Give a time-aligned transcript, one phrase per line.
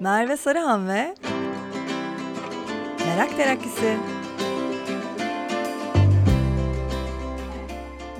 [0.00, 1.14] Merve Sarıhan ve
[3.06, 3.96] Merak Terakkisi.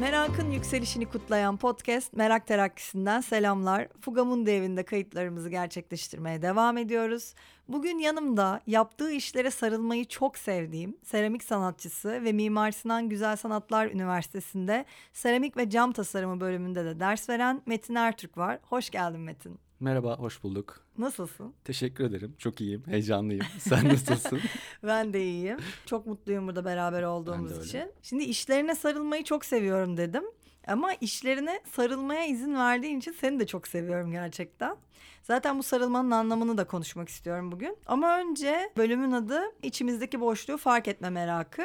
[0.00, 3.88] Merakın yükselişini kutlayan podcast Merak Terakkisi'nden selamlar.
[4.00, 7.34] Fugamundi evinde kayıtlarımızı gerçekleştirmeye devam ediyoruz.
[7.68, 14.84] Bugün yanımda yaptığı işlere sarılmayı çok sevdiğim seramik sanatçısı ve Mimar Sinan Güzel Sanatlar Üniversitesi'nde
[15.12, 18.58] seramik ve cam tasarımı bölümünde de ders veren Metin Ertürk var.
[18.62, 19.63] Hoş geldin Metin.
[19.80, 20.80] Merhaba, hoş bulduk.
[20.98, 21.54] Nasılsın?
[21.64, 22.34] Teşekkür ederim.
[22.38, 23.46] Çok iyiyim, heyecanlıyım.
[23.58, 24.40] Sen nasılsın?
[24.82, 25.58] ben de iyiyim.
[25.86, 27.92] Çok mutluyum burada beraber olduğumuz için.
[28.02, 30.24] Şimdi işlerine sarılmayı çok seviyorum dedim.
[30.66, 34.76] Ama işlerine sarılmaya izin verdiğin için seni de çok seviyorum gerçekten.
[35.22, 37.76] Zaten bu sarılmanın anlamını da konuşmak istiyorum bugün.
[37.86, 41.62] Ama önce bölümün adı içimizdeki boşluğu fark etme merakı.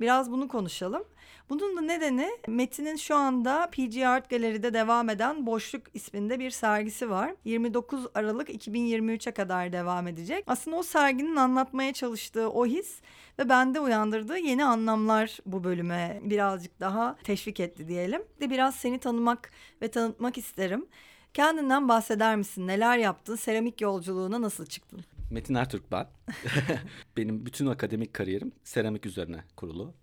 [0.00, 1.04] Biraz bunu konuşalım.
[1.50, 7.10] Bunun da nedeni Metin'in şu anda PG Art Gallery'de devam eden Boşluk isminde bir sergisi
[7.10, 7.34] var.
[7.44, 10.44] 29 Aralık 2023'e kadar devam edecek.
[10.46, 13.00] Aslında o serginin anlatmaya çalıştığı o his
[13.38, 18.22] ve bende uyandırdığı yeni anlamlar bu bölüme birazcık daha teşvik etti diyelim.
[18.40, 19.50] De biraz seni tanımak
[19.82, 20.86] ve tanıtmak isterim.
[21.34, 22.66] Kendinden bahseder misin?
[22.66, 23.36] Neler yaptın?
[23.36, 25.04] Seramik yolculuğuna nasıl çıktın?
[25.30, 26.06] Metin Ertürk ben.
[27.16, 29.94] Benim bütün akademik kariyerim seramik üzerine kurulu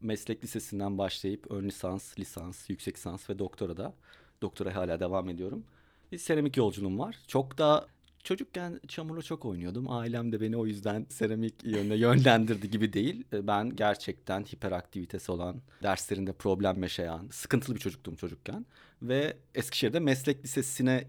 [0.00, 3.94] meslek lisesinden başlayıp ön lisans, lisans, yüksek lisans ve doktora da
[4.42, 5.64] doktora hala devam ediyorum.
[6.12, 7.16] Bir seramik yolculuğum var.
[7.26, 7.86] Çok da
[8.22, 9.90] çocukken çamurla çok oynuyordum.
[9.90, 13.24] Ailem de beni o yüzden seramik yönüne yönlendirdi gibi değil.
[13.32, 18.66] E, ben gerçekten hiperaktivitesi olan, derslerinde problem yaşayan, sıkıntılı bir çocuktum çocukken.
[19.02, 21.04] Ve Eskişehir'de meslek lisesine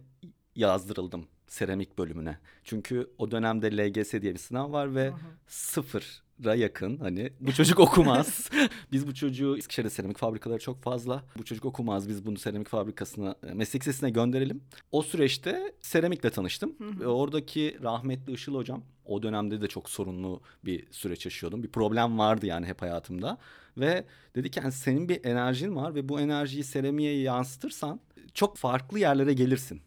[0.55, 2.37] yazdırıldım seramik bölümüne.
[2.63, 5.15] Çünkü o dönemde LGS diye bir sınav var ve hı.
[5.47, 6.23] sıfır
[6.55, 8.49] yakın hani bu çocuk okumaz.
[8.91, 11.23] biz bu çocuğu Eskişehir'de seramik fabrikaları çok fazla.
[11.37, 14.63] Bu çocuk okumaz biz bunu seramik fabrikasına e, meslek lisesine gönderelim.
[14.91, 16.75] O süreçte seramikle tanıştım.
[16.99, 21.63] Hı Oradaki rahmetli Işıl hocam o dönemde de çok sorunlu bir süreç yaşıyordum.
[21.63, 23.37] Bir problem vardı yani hep hayatımda.
[23.77, 24.05] Ve
[24.35, 27.99] dedi ki yani senin bir enerjin var ve bu enerjiyi seramiğe yansıtırsan
[28.33, 29.81] çok farklı yerlere gelirsin.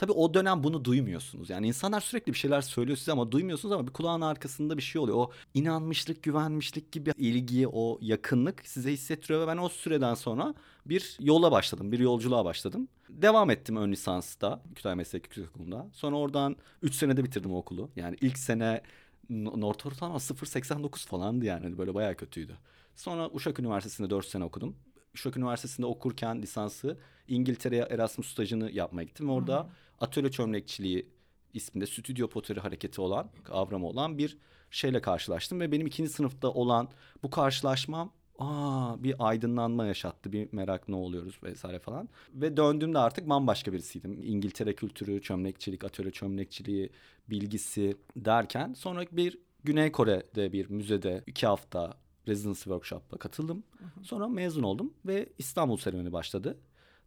[0.00, 1.50] Tabii o dönem bunu duymuyorsunuz.
[1.50, 5.00] Yani insanlar sürekli bir şeyler söylüyor size ama duymuyorsunuz ama bir kulağın arkasında bir şey
[5.00, 5.16] oluyor.
[5.18, 10.54] O inanmışlık, güvenmişlik gibi ilgi, o yakınlık size hissettiriyor ve ben o süreden sonra
[10.86, 12.88] bir yola başladım, bir yolculuğa başladım.
[13.08, 15.88] Devam ettim ön lisansta Kütahya Meslek Yüksekokulu'nda.
[15.92, 17.90] Sonra oradan 3 senede bitirdim okulu.
[17.96, 18.82] Yani ilk sene
[19.30, 22.56] not ortalama 0.89 falandı yani hani böyle bayağı kötüydü.
[22.96, 24.76] Sonra Uşak Üniversitesi'nde 4 sene okudum.
[25.14, 29.30] Uşak Üniversitesi'nde okurken lisansı İngiltere'ye Erasmus stajını yapmaya gittim.
[29.30, 29.70] Orada hmm.
[30.00, 31.08] Atölye çömlekçiliği
[31.54, 34.38] isminde stüdyo poteri hareketi olan, kavramı olan bir
[34.70, 35.60] şeyle karşılaştım.
[35.60, 36.88] Ve benim ikinci sınıfta olan
[37.22, 40.32] bu karşılaşmam aa bir aydınlanma yaşattı.
[40.32, 42.08] Bir merak ne oluyoruz vesaire falan.
[42.34, 44.22] Ve döndüğümde artık bambaşka birisiydim.
[44.22, 46.90] İngiltere kültürü, çömlekçilik, atölye çömlekçiliği,
[47.30, 51.94] bilgisi derken sonra bir Güney Kore'de bir müzede iki hafta
[52.28, 53.64] residency workshop'a katıldım.
[54.02, 56.58] Sonra mezun oldum ve İstanbul serüveni başladı.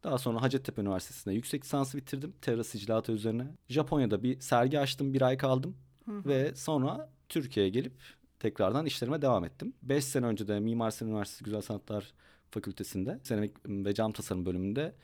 [0.03, 2.33] Daha sonra Hacettepe Üniversitesi'nde yüksek lisansı bitirdim.
[2.41, 3.47] Terras icraatı üzerine.
[3.69, 5.13] Japonya'da bir sergi açtım.
[5.13, 5.77] Bir ay kaldım.
[6.07, 7.93] Ve sonra Türkiye'ye gelip
[8.39, 9.73] tekrardan işlerime devam ettim.
[9.81, 12.13] Beş sene önce de Mimar Sinan Üniversitesi Güzel Sanatlar
[12.51, 14.95] Fakültesi'nde seramik ve cam tasarım bölümünde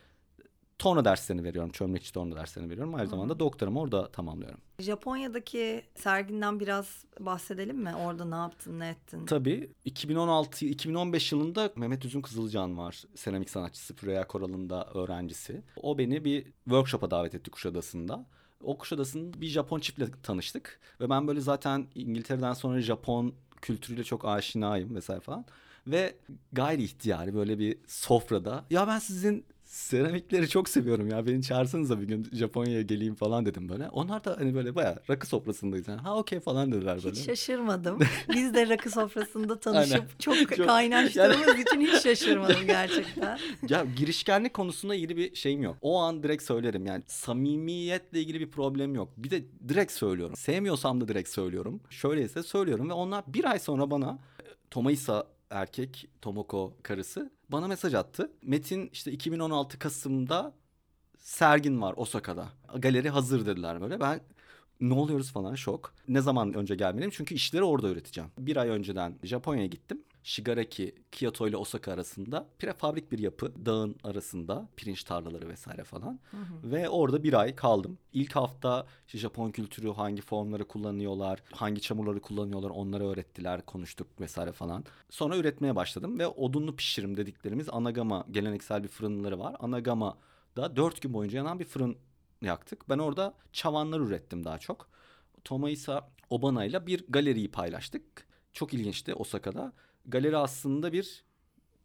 [0.79, 1.71] torna derslerini veriyorum.
[1.71, 2.95] Çömlekçi torna derslerini veriyorum.
[2.95, 4.59] Aynı zamanda doktoramı orada tamamlıyorum.
[4.79, 7.95] Japonya'daki serginden biraz bahsedelim mi?
[7.95, 9.25] Orada ne yaptın, ne ettin?
[9.25, 9.71] Tabii.
[9.85, 13.03] 2016-2015 yılında Mehmet Üzüm Kızılcan var.
[13.15, 15.61] Seramik sanatçısı, Freya Koral'ın da öğrencisi.
[15.81, 18.25] O beni bir workshop'a davet etti Kuşadası'nda.
[18.63, 20.79] O Kuşadası'nda bir Japon çiftle tanıştık.
[21.01, 25.45] Ve ben böyle zaten İngiltere'den sonra Japon kültürüyle çok aşinayım vesaire falan.
[25.87, 26.15] Ve
[26.53, 32.07] gayri ihtiyari böyle bir sofrada ya ben sizin seramikleri çok seviyorum ya beni çağırsanıza bir
[32.07, 33.89] gün Japonya'ya geleyim falan dedim böyle.
[33.89, 35.87] Onlar da hani böyle bayağı rakı sofrasındayız.
[35.87, 37.15] Yani, ha okey falan dediler böyle.
[37.15, 37.99] Hiç şaşırmadım.
[38.33, 41.61] Biz de rakı sofrasında tanışıp çok, çok kaynaştığımız yani...
[41.61, 43.39] için hiç şaşırmadım gerçekten.
[43.69, 45.77] ya girişkenlik konusunda ilgili bir şeyim yok.
[45.81, 49.09] O an direkt söylerim yani samimiyetle ilgili bir problem yok.
[49.17, 50.35] Bir de direkt söylüyorum.
[50.35, 51.81] Sevmiyorsam da direkt söylüyorum.
[51.89, 54.19] Şöyleyse söylüyorum ve onlar bir ay sonra bana
[54.71, 58.31] Tomaisa erkek Tomoko karısı bana mesaj attı.
[58.43, 60.53] Metin işte 2016 Kasım'da
[61.17, 62.49] sergin var Osaka'da.
[62.75, 63.99] Galeri hazır dediler böyle.
[63.99, 64.21] Ben
[64.81, 65.93] ne oluyoruz falan şok.
[66.07, 67.11] Ne zaman önce gelmeliyim?
[67.11, 68.29] Çünkü işleri orada üreteceğim.
[68.39, 70.03] Bir ay önceden Japonya'ya gittim.
[70.23, 73.65] Shigaraki, Kyoto ile Osaka arasında prefabrik bir yapı.
[73.65, 76.19] Dağın arasında pirinç tarlaları vesaire falan.
[76.31, 76.71] Hı hı.
[76.71, 77.97] Ve orada bir ay kaldım.
[78.13, 84.51] İlk hafta işte Japon kültürü hangi formları kullanıyorlar, hangi çamurları kullanıyorlar onları öğrettiler, konuştuk vesaire
[84.51, 84.85] falan.
[85.09, 89.55] Sonra üretmeye başladım ve odunlu pişirim dediklerimiz anagama geleneksel bir fırınları var.
[89.59, 90.17] Anagama
[90.55, 91.97] da dört gün boyunca yanan bir fırın
[92.41, 92.89] yaktık.
[92.89, 94.89] Ben orada çavanlar ürettim daha çok.
[95.43, 98.27] Tomoisa Obana ile bir galeriyi paylaştık.
[98.53, 99.73] Çok ilginçti Osaka'da.
[100.09, 101.23] Galeri aslında bir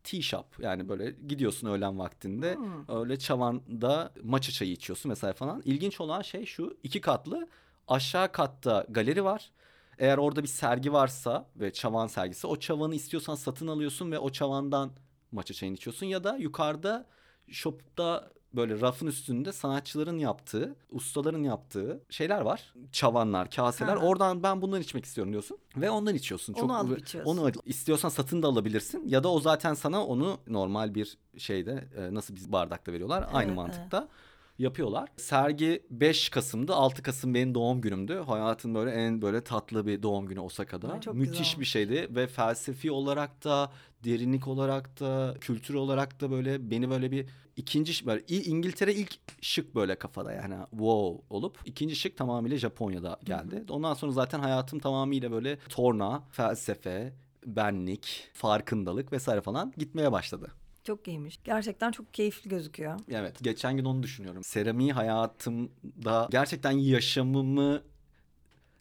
[0.04, 3.00] tea shop yani böyle gidiyorsun öğlen vaktinde hmm.
[3.00, 5.62] öyle çavanda maça çayı içiyorsun mesela falan.
[5.64, 7.48] İlginç olan şey şu iki katlı
[7.88, 9.50] aşağı katta galeri var.
[9.98, 14.30] Eğer orada bir sergi varsa ve çavan sergisi o çavanı istiyorsan satın alıyorsun ve o
[14.30, 14.90] çavandan
[15.32, 17.06] maça çayını içiyorsun ya da yukarıda
[17.48, 22.74] shopta böyle rafın üstünde sanatçıların yaptığı, ustaların yaptığı şeyler var.
[22.92, 23.96] Çavanlar, kaseler.
[23.96, 24.06] Ha.
[24.06, 26.54] Oradan ben bundan içmek istiyorum diyorsun ve ondan içiyorsun.
[26.54, 27.38] Onu alıp içiyorsun.
[27.38, 32.14] Onu istiyorsan satın da alabilirsin ya da o zaten sana onu normal bir şeyde e,
[32.14, 33.98] nasıl bir bardakta veriyorlar evet, aynı mantıkta.
[33.98, 35.08] Evet yapıyorlar.
[35.16, 36.74] Sergi 5 Kasım'dı.
[36.74, 38.14] 6 Kasım benim doğum günümdü.
[38.26, 40.92] Hayatın böyle en böyle tatlı bir doğum günü Osaka'da.
[40.92, 41.60] Ay, Müthiş güzel.
[41.60, 43.72] bir şeydi ve felsefi olarak da
[44.04, 49.74] derinlik olarak da kültür olarak da böyle beni böyle bir ikinci böyle İngiltere ilk şık
[49.74, 53.56] böyle kafada yani wow olup ikinci şık tamamıyla Japonya'da geldi.
[53.56, 53.74] Hı hı.
[53.74, 57.12] Ondan sonra zaten hayatım tamamıyla böyle torna, felsefe,
[57.46, 60.50] benlik, farkındalık vesaire falan gitmeye başladı.
[60.84, 61.38] Çok iyiymiş.
[61.44, 63.00] Gerçekten çok keyifli gözüküyor.
[63.10, 63.38] Evet.
[63.42, 64.44] Geçen gün onu düşünüyorum.
[64.44, 67.82] Seramiği hayatımda gerçekten yaşamımı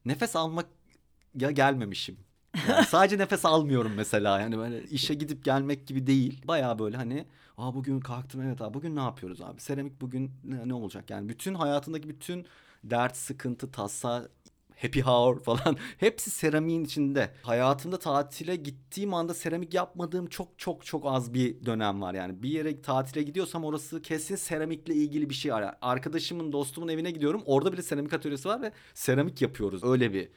[0.05, 0.65] nefes almak
[1.35, 2.17] ya gelmemişim.
[2.69, 4.39] Yani sadece nefes almıyorum mesela.
[4.39, 6.41] Yani böyle işe gidip gelmek gibi değil.
[6.47, 7.25] Baya böyle hani
[7.57, 9.61] Aa bugün kalktım evet abi bugün ne yapıyoruz abi?
[9.61, 11.09] Seramik bugün ne, ne olacak?
[11.09, 12.45] Yani bütün hayatındaki bütün
[12.83, 14.27] dert, sıkıntı, tasa,
[14.83, 17.31] happy hour falan hepsi seramiğin içinde.
[17.43, 22.43] Hayatımda tatile gittiğim anda seramik yapmadığım çok çok çok az bir dönem var yani.
[22.43, 25.75] Bir yere tatile gidiyorsam orası kesin seramikle ilgili bir şey var.
[25.81, 27.41] Arkadaşımın, dostumun evine gidiyorum.
[27.45, 29.83] Orada bile seramik atölyesi var ve seramik yapıyoruz.
[29.83, 30.29] Öyle bir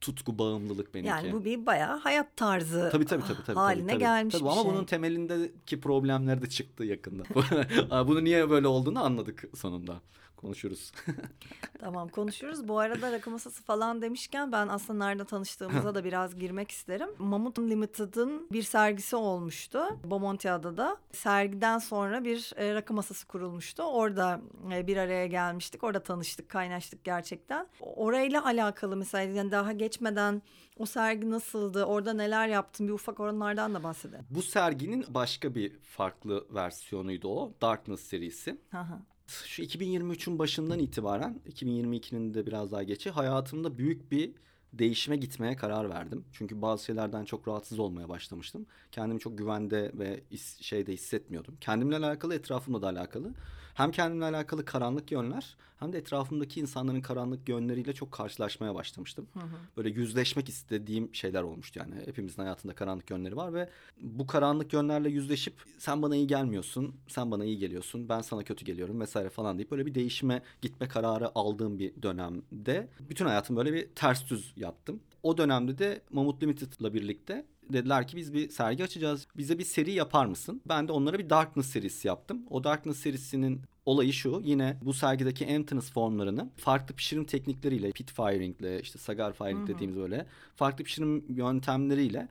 [0.00, 1.08] tutku bağımlılık benimki.
[1.08, 4.50] Yani bu bir bayağı hayat tarzı tabii, tabii, tabii, tabii, haline tabii, gelmiş tabii, bir
[4.50, 4.72] ama şey.
[4.72, 7.22] bunun temelindeki problemler de çıktı yakında.
[8.06, 10.00] Bunu niye böyle olduğunu anladık sonunda
[10.36, 10.92] konuşuruz.
[11.78, 12.68] tamam konuşuruz.
[12.68, 17.08] Bu arada rakı masası falan demişken ben aslında nerede tanıştığımıza da biraz girmek isterim.
[17.18, 23.82] Mamut Limited'ın bir sergisi olmuştu Bomontia'da Sergiden sonra bir e, rakı masası kurulmuştu.
[23.82, 24.40] Orada
[24.72, 25.84] e, bir araya gelmiştik.
[25.84, 27.66] Orada tanıştık, kaynaştık gerçekten.
[27.80, 30.42] Orayla alakalı mesela yani daha geçmeden
[30.78, 31.84] o sergi nasıldı?
[31.84, 32.88] Orada neler yaptın?
[32.88, 34.26] Bir ufak oranlardan da bahsedelim.
[34.30, 37.52] Bu serginin başka bir farklı versiyonuydu o.
[37.62, 38.60] Darkness serisi.
[38.72, 44.32] Aha şu 2023'ün başından itibaren 2022'nin de biraz daha geçi hayatımda büyük bir
[44.72, 46.24] değişime gitmeye karar verdim.
[46.32, 48.66] Çünkü bazı şeylerden çok rahatsız olmaya başlamıştım.
[48.92, 50.20] Kendimi çok güvende ve
[50.60, 51.56] şeyde hissetmiyordum.
[51.60, 53.34] Kendimle alakalı, etrafımla da alakalı
[53.76, 59.26] hem kendimle alakalı karanlık yönler hem de etrafımdaki insanların karanlık yönleriyle çok karşılaşmaya başlamıştım.
[59.32, 59.56] Hı hı.
[59.76, 61.94] Böyle yüzleşmek istediğim şeyler olmuştu yani.
[62.06, 63.68] Hepimizin hayatında karanlık yönleri var ve
[64.00, 68.64] bu karanlık yönlerle yüzleşip sen bana iyi gelmiyorsun, sen bana iyi geliyorsun, ben sana kötü
[68.64, 73.72] geliyorum vesaire falan deyip böyle bir değişime gitme kararı aldığım bir dönemde bütün hayatım böyle
[73.72, 75.00] bir ters düz yaptım.
[75.22, 79.26] O dönemde de Mamut Limited'la birlikte dediler ki biz bir sergi açacağız.
[79.36, 80.60] Bize bir seri yapar mısın?
[80.68, 82.42] Ben de onlara bir Darkness serisi yaptım.
[82.50, 84.40] O Darkness serisinin olayı şu.
[84.44, 90.26] Yine bu sergideki emptiness formlarını farklı pişirim teknikleriyle, pit firingle, işte sagar firing dediğimiz böyle
[90.56, 92.28] farklı pişirim yöntemleriyle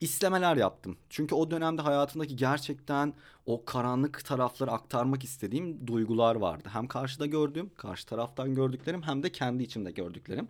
[0.00, 0.96] islemeler yaptım.
[1.10, 3.14] Çünkü o dönemde hayatımdaki gerçekten
[3.46, 6.68] o karanlık tarafları aktarmak istediğim duygular vardı.
[6.72, 10.48] Hem karşıda gördüğüm, karşı taraftan gördüklerim hem de kendi içimde gördüklerim.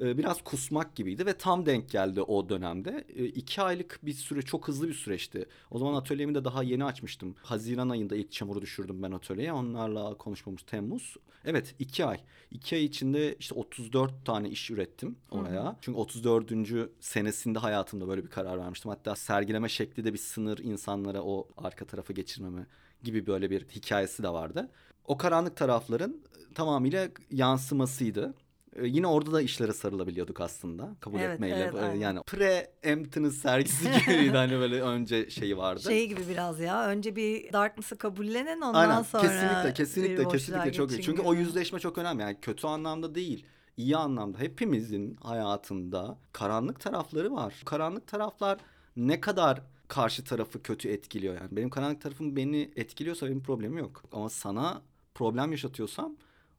[0.00, 3.04] E, biraz kusmak gibiydi ve tam denk geldi o dönemde.
[3.16, 5.46] E, iki aylık bir süre çok hızlı bir süreçti.
[5.70, 7.34] O zaman atölyemi de daha yeni açmıştım.
[7.42, 9.52] Haziran ayında ilk çamuru düşürdüm ben atölyeye.
[9.52, 11.16] Onlarla konuşmamız Temmuz.
[11.44, 12.20] Evet iki ay.
[12.50, 15.64] İki ay içinde işte 34 tane iş ürettim oraya.
[15.64, 15.76] Hı hı.
[15.80, 16.52] Çünkü 34.
[17.00, 18.90] senesinde hayatımda böyle bir karar vermiştim.
[18.90, 22.66] Hatta sergileme şekli de bir sınır insanlara o arka tarafa geçirmeme
[23.02, 24.70] gibi böyle bir hikayesi de vardı.
[25.04, 26.16] O karanlık tarafların
[26.54, 28.34] tamamıyla yansımasıydı.
[28.76, 31.56] Ee, yine orada da işlere sarılabiliyorduk aslında kabul evet, etmeyle.
[31.56, 31.94] Evet, aynen.
[31.94, 35.82] yani pre-emptiness sergisi gibiydi hani böyle önce şeyi vardı.
[35.82, 40.92] Şey gibi biraz ya önce bir darkness'ı kabullenen ondan aynen, sonra kesinlikle kesinlikle kesinlikle çok
[40.92, 41.02] iyi.
[41.02, 43.46] Çünkü o yüzleşme çok önemli yani kötü anlamda değil
[43.76, 47.54] iyi anlamda hepimizin hayatında karanlık tarafları var.
[47.64, 48.58] Karanlık taraflar
[48.96, 51.48] ne kadar karşı tarafı kötü etkiliyor yani.
[51.50, 54.02] Benim karanlık tarafım beni etkiliyorsa benim problemim yok.
[54.12, 54.82] Ama sana
[55.14, 56.16] problem yaşatıyorsam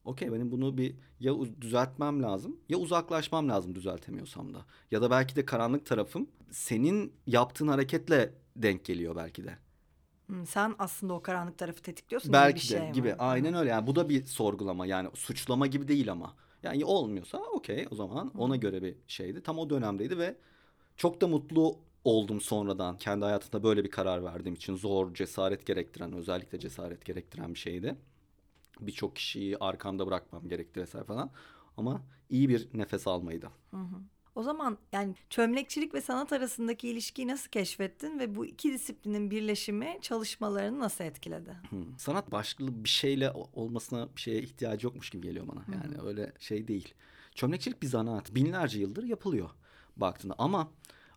[0.09, 4.65] okey benim bunu bir ya düzeltmem lazım ya uzaklaşmam lazım düzeltemiyorsam da.
[4.91, 9.57] Ya da belki de karanlık tarafım senin yaptığın hareketle denk geliyor belki de.
[10.27, 13.07] Hmm, sen aslında o karanlık tarafı tetikliyorsun belki gibi bir şey gibi.
[13.07, 13.15] Mi?
[13.19, 13.69] Aynen öyle.
[13.69, 16.35] Yani bu da bir sorgulama yani suçlama gibi değil ama.
[16.63, 19.43] Yani olmuyorsa okey o zaman ona göre bir şeydi.
[19.43, 20.35] Tam o dönemdeydi ve
[20.97, 22.97] çok da mutlu oldum sonradan.
[22.97, 27.95] Kendi hayatımda böyle bir karar verdiğim için zor, cesaret gerektiren, özellikle cesaret gerektiren bir şeydi
[28.81, 31.31] birçok kişiyi arkamda bırakmam gerekti vesaire falan.
[31.77, 33.49] ama iyi bir nefes almaydı.
[33.71, 34.01] Hı hı.
[34.35, 39.97] O zaman yani çömlekçilik ve sanat arasındaki ilişkiyi nasıl keşfettin ve bu iki disiplinin birleşimi
[40.01, 41.57] çalışmalarını nasıl etkiledi?
[41.69, 41.99] Hmm.
[41.99, 45.65] Sanat başlı bir şeyle olmasına bir şeye ihtiyacı yokmuş gibi geliyor bana.
[45.73, 46.07] Yani Hı-hı.
[46.07, 46.93] öyle şey değil.
[47.35, 48.35] Çömlekçilik bir zanaat.
[48.35, 49.49] Binlerce yıldır yapılıyor
[49.97, 50.71] baktığında ama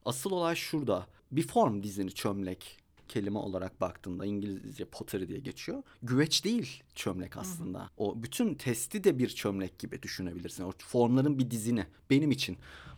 [0.05, 1.07] asıl olay şurada.
[1.33, 2.82] Bir form dizini çömlek
[3.13, 5.83] kelime olarak baktığında İngilizce pottery diye geçiyor.
[6.03, 7.79] Güveç değil çömlek aslında.
[7.79, 7.89] Hı hı.
[7.97, 10.65] O bütün testi de bir çömlek gibi düşünebilirsin.
[10.65, 12.57] O formların bir dizini benim için.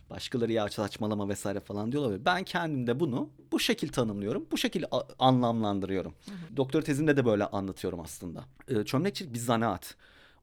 [0.09, 2.25] Başkaları ya saçmalama vesaire falan diyorlar.
[2.25, 4.47] Ben kendimde bunu bu şekil tanımlıyorum.
[4.51, 4.87] Bu şekilde
[5.19, 6.13] anlamlandırıyorum.
[6.25, 6.57] Hı hı.
[6.57, 8.45] Doktor tezimde de böyle anlatıyorum aslında.
[8.67, 9.95] Ee, çömlekçilik bir zanaat.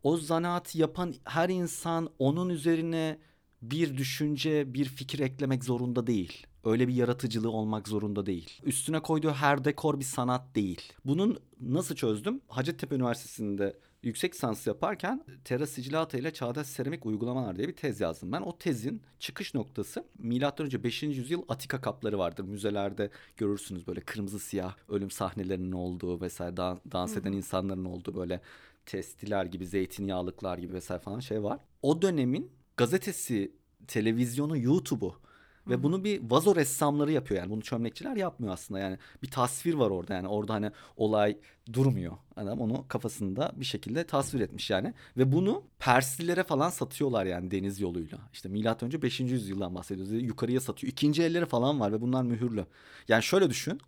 [0.03, 3.19] O zanaat yapan her insan onun üzerine
[3.63, 6.47] bir düşünce, bir fikir eklemek zorunda değil.
[6.65, 8.61] Öyle bir yaratıcılığı olmak zorunda değil.
[8.63, 10.93] Üstüne koyduğu her dekor bir sanat değil.
[11.05, 12.41] Bunun nasıl çözdüm?
[12.49, 18.33] Hacettepe Üniversitesi'nde yüksek lisans yaparken Terra Sigillata ile Çağdaş Seramik Uygulamalar diye bir tez yazdım.
[18.33, 21.03] Ben o tezin çıkış noktası milattan önce 5.
[21.03, 22.45] yüzyıl Atika kapları vardır.
[22.45, 26.57] Müzelerde görürsünüz böyle kırmızı siyah ölüm sahnelerinin olduğu vesaire
[26.93, 28.41] dans eden insanların olduğu böyle
[28.87, 31.59] testiler gibi zeytinyağlıklar gibi vesaire falan şey var.
[31.83, 33.53] O dönemin gazetesi,
[33.89, 35.23] televizyonu, YouTube'u
[35.67, 37.51] ve bunu bir vazo ressamları yapıyor yani.
[37.51, 38.99] Bunu çömlekçiler yapmıyor aslında yani.
[39.23, 40.29] Bir tasvir var orada yani.
[40.29, 41.37] Orada hani olay
[41.73, 42.17] durmuyor.
[42.37, 44.95] Adam onu kafasında bir şekilde tasvir etmiş yani.
[45.17, 48.19] Ve bunu Perslilere falan satıyorlar yani deniz yoluyla.
[48.33, 49.21] İşte milattan önce 5.
[49.21, 50.13] yüzyıldan bahsediyoruz.
[50.13, 50.93] Yukarıya satıyor.
[50.93, 52.67] İkinci elleri falan var ve bunlar mühürlü.
[53.09, 53.81] Yani şöyle düşün.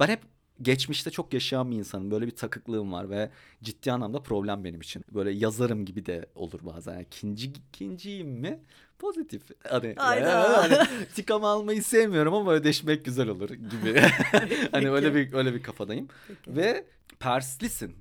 [0.00, 0.20] Ben hep
[0.62, 2.10] geçmişte çok yaşayan bir insanım.
[2.10, 3.30] Böyle bir takıklığım var ve
[3.62, 5.04] ciddi anlamda problem benim için.
[5.14, 6.92] Böyle yazarım gibi de olur bazen.
[6.92, 8.60] Yani ikinci, ikinciyim mi?
[8.98, 9.42] Pozitif.
[9.68, 10.76] Hani, hani
[11.14, 14.00] tikam almayı sevmiyorum ama ödeşmek güzel olur gibi.
[14.72, 16.08] hani öyle bir öyle bir kafadayım.
[16.28, 16.56] Peki.
[16.56, 16.84] Ve
[17.20, 17.96] Perslisin.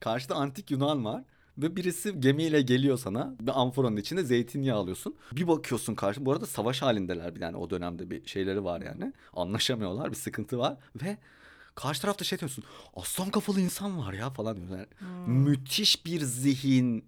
[0.00, 1.24] Karşıda antik Yunan var.
[1.58, 3.34] Ve birisi gemiyle geliyor sana.
[3.40, 5.16] Bir amforanın içinde zeytinyağı alıyorsun.
[5.32, 6.26] Bir bakıyorsun karşı.
[6.26, 9.12] Bu arada savaş halindeler yani o dönemde bir şeyleri var yani.
[9.32, 10.76] Anlaşamıyorlar bir sıkıntı var.
[11.02, 11.16] Ve
[11.74, 12.64] karşı tarafta şey diyorsun.
[12.96, 14.76] Aslan kafalı insan var ya falan diyorsun.
[14.76, 15.34] Yani hmm.
[15.34, 17.04] Müthiş bir zihin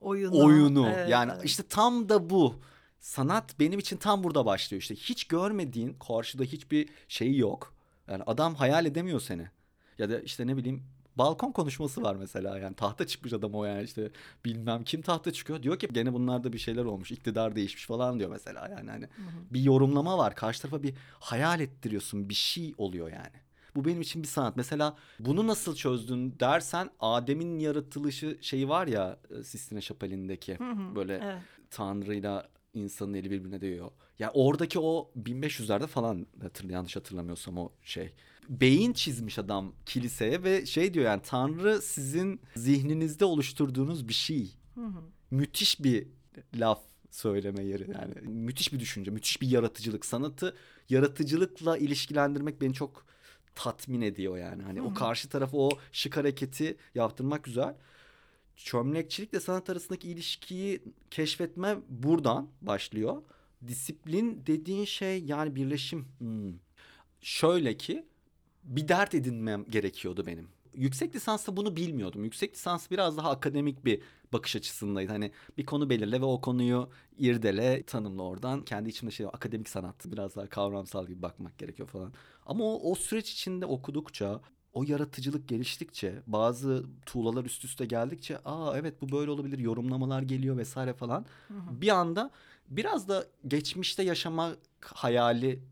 [0.00, 0.44] oyunu.
[0.44, 0.88] oyunu.
[0.88, 1.44] Evet, yani evet.
[1.44, 2.54] işte tam da bu.
[3.00, 4.94] Sanat benim için tam burada başlıyor işte.
[4.94, 7.74] Hiç görmediğin karşıda hiçbir şeyi yok.
[8.08, 9.48] Yani adam hayal edemiyor seni.
[9.98, 10.84] Ya da işte ne bileyim
[11.18, 14.10] balkon konuşması var mesela yani tahta çıkmış adam o yani işte
[14.44, 18.30] bilmem kim tahta çıkıyor diyor ki gene bunlarda bir şeyler olmuş iktidar değişmiş falan diyor
[18.30, 19.54] mesela yani hani hı hı.
[19.54, 23.47] bir yorumlama var karşı tarafa bir hayal ettiriyorsun bir şey oluyor yani.
[23.76, 24.56] Bu benim için bir sanat.
[24.56, 30.58] Mesela bunu nasıl çözdün dersen Adem'in yaratılışı şeyi var ya e, Sistine Şapeli'ndeki
[30.94, 31.42] böyle evet.
[31.70, 33.84] Tanrı'yla insanın eli birbirine değiyor.
[33.86, 38.12] Ya yani oradaki o 1500'lerde falan hatırlı yanlış hatırlamıyorsam o şey.
[38.48, 44.54] Beyin çizmiş adam kiliseye ve şey diyor yani Tanrı sizin zihninizde oluşturduğunuz bir şey.
[44.74, 45.02] Hı hı.
[45.30, 46.06] Müthiş bir
[46.54, 48.14] laf söyleme yeri yani.
[48.28, 50.06] Müthiş bir düşünce, müthiş bir yaratıcılık.
[50.06, 50.56] Sanatı
[50.88, 53.06] yaratıcılıkla ilişkilendirmek beni çok
[53.58, 54.62] tatmin ediyor yani.
[54.62, 54.88] Hani Hı-hı.
[54.88, 57.74] o karşı tarafı o şık hareketi yaptırmak güzel.
[58.56, 63.22] Çömlekçilikle sanat arasındaki ilişkiyi keşfetme buradan başlıyor.
[63.66, 66.06] Disiplin dediğin şey yani birleşim.
[66.18, 66.52] Hmm.
[67.20, 68.04] Şöyle ki
[68.64, 70.48] bir dert edinmem gerekiyordu benim.
[70.78, 72.24] Yüksek lisansta bunu bilmiyordum.
[72.24, 75.12] Yüksek lisans biraz daha akademik bir bakış açısındaydı.
[75.12, 78.62] Hani bir konu belirle ve o konuyu irdele, tanımla oradan.
[78.62, 82.12] Kendi içimde şey akademik sanat biraz daha kavramsal gibi bakmak gerekiyor falan.
[82.46, 84.40] Ama o, o süreç içinde okudukça
[84.72, 90.56] o yaratıcılık geliştikçe bazı tuğlalar üst üste geldikçe aa evet bu böyle olabilir yorumlamalar geliyor
[90.56, 91.26] vesaire falan.
[91.48, 91.80] Hı hı.
[91.80, 92.30] Bir anda
[92.68, 95.62] biraz da geçmişte yaşama hayali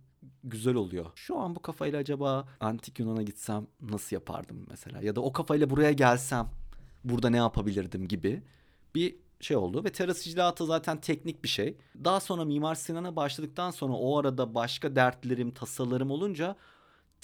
[0.50, 1.06] güzel oluyor.
[1.14, 5.70] Şu an bu kafayla acaba antik Yunan'a gitsem nasıl yapardım mesela ya da o kafayla
[5.70, 6.48] buraya gelsem
[7.04, 8.42] burada ne yapabilirdim gibi
[8.94, 11.76] bir şey oldu ve Terra Sigillata zaten teknik bir şey.
[12.04, 16.56] Daha sonra Mimar Sinan'a başladıktan sonra o arada başka dertlerim, tasalarım olunca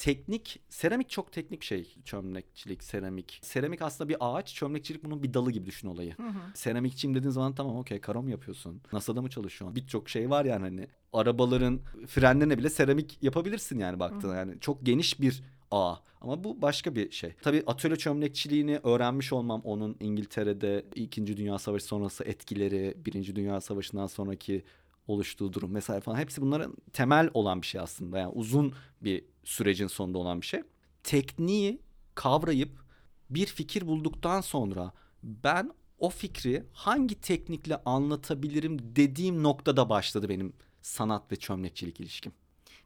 [0.02, 1.94] teknik, seramik çok teknik şey.
[2.04, 3.40] Çömlekçilik, seramik.
[3.42, 6.16] Seramik aslında bir ağaç, çömlekçilik bunun bir dalı gibi düşün olayı.
[6.16, 6.38] Hı hı.
[6.54, 8.80] Seramikçiyim dediğin zaman tamam okey karom yapıyorsun.
[8.92, 9.76] NASA'da mı çalışıyorsun?
[9.76, 10.88] Birçok şey var yani hani.
[11.12, 14.36] Arabaların frenlerine bile seramik yapabilirsin yani baktığında.
[14.36, 15.94] Yani çok geniş bir ağ.
[16.20, 17.34] Ama bu başka bir şey.
[17.42, 24.06] Tabii atölye çömlekçiliğini öğrenmiş olmam onun İngiltere'de İkinci Dünya Savaşı sonrası etkileri, Birinci Dünya Savaşı'ndan
[24.06, 24.64] sonraki
[25.06, 28.18] oluştuğu durum mesela falan hepsi bunların temel olan bir şey aslında.
[28.18, 30.62] Yani uzun bir sürecin sonunda olan bir şey.
[31.02, 31.80] Tekniği
[32.14, 32.82] kavrayıp
[33.30, 41.32] bir fikir bulduktan sonra ben o fikri hangi teknikle anlatabilirim dediğim noktada başladı benim sanat
[41.32, 42.32] ve çömlekçilik ilişkim.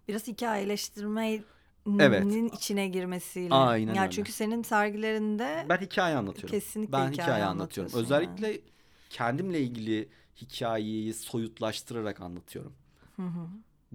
[0.09, 1.43] Biraz hikayeleştirme
[2.01, 2.53] evet.
[2.55, 3.55] içine girmesiyle.
[3.55, 4.11] Aynen yani öyle.
[4.11, 6.51] Çünkü senin sergilerinde ben hikaye anlatıyorum.
[6.51, 7.93] Kesinlikle ben hikaye, hikaye anlatıyorum.
[7.95, 8.61] Özellikle yani.
[9.11, 12.73] kendimle ilgili hikayeyi soyutlaştırarak anlatıyorum.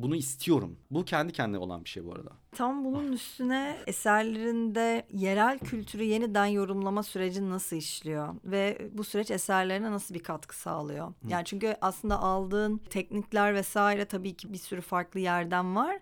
[0.02, 0.78] Bunu istiyorum.
[0.92, 2.30] Bu kendi kendine olan bir şey bu arada.
[2.52, 9.92] Tam bunun üstüne eserlerinde yerel kültürü yeniden yorumlama süreci nasıl işliyor ve bu süreç eserlerine
[9.92, 11.08] nasıl bir katkı sağlıyor?
[11.08, 11.14] Hı.
[11.30, 16.00] Yani çünkü aslında aldığın teknikler vesaire tabii ki bir sürü farklı yerden var.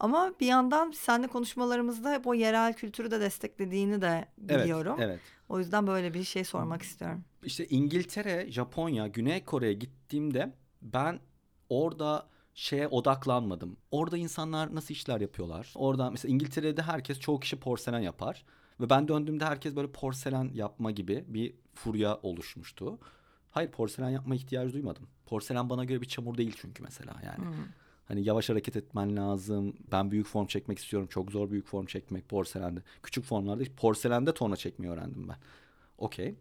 [0.00, 4.96] Ama bir yandan seninle konuşmalarımızda hep o yerel kültürü de desteklediğini de biliyorum.
[4.98, 5.20] Evet, evet.
[5.48, 7.24] O yüzden böyle bir şey sormak istiyorum.
[7.44, 11.20] İşte İngiltere, Japonya, Güney Kore'ye gittiğimde ben
[11.68, 13.76] orada şeye odaklanmadım.
[13.90, 15.72] Orada insanlar nasıl işler yapıyorlar?
[15.76, 18.44] Orada mesela İngiltere'de herkes çoğu kişi porselen yapar.
[18.80, 22.98] Ve ben döndüğümde herkes böyle porselen yapma gibi bir furya oluşmuştu.
[23.50, 25.08] Hayır porselen yapma ihtiyacı duymadım.
[25.26, 27.44] Porselen bana göre bir çamur değil çünkü mesela yani.
[27.44, 27.64] Hmm.
[28.04, 29.74] Hani yavaş hareket etmen lazım.
[29.92, 31.08] Ben büyük form çekmek istiyorum.
[31.10, 32.82] Çok zor büyük form çekmek porselende.
[33.02, 35.36] Küçük formlarda porselende torna çekmeyi öğrendim ben.
[35.98, 36.34] Okey.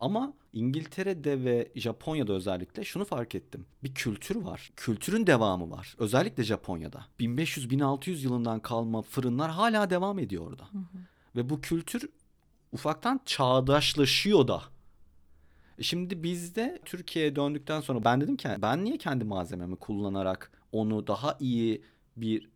[0.00, 3.66] Ama İngiltere'de ve Japonya'da özellikle şunu fark ettim.
[3.84, 4.70] Bir kültür var.
[4.76, 5.94] Kültürün devamı var.
[5.98, 7.06] Özellikle Japonya'da.
[7.20, 10.62] 1500-1600 yılından kalma fırınlar hala devam ediyor orada.
[10.72, 10.98] Hı hı.
[11.36, 12.08] Ve bu kültür
[12.72, 14.62] ufaktan çağdaşlaşıyor da.
[15.78, 21.06] E şimdi bizde Türkiye'ye döndükten sonra ben dedim ki ben niye kendi malzememi kullanarak onu
[21.06, 21.82] daha iyi
[22.16, 22.48] bir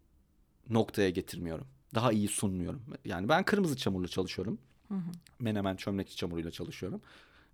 [0.71, 1.67] noktaya getirmiyorum.
[1.95, 2.83] Daha iyi sunmuyorum.
[3.05, 4.59] Yani ben kırmızı çamurla çalışıyorum.
[4.89, 5.11] Hı hı.
[5.39, 7.01] Menemen çömlekçi çamuruyla çalışıyorum.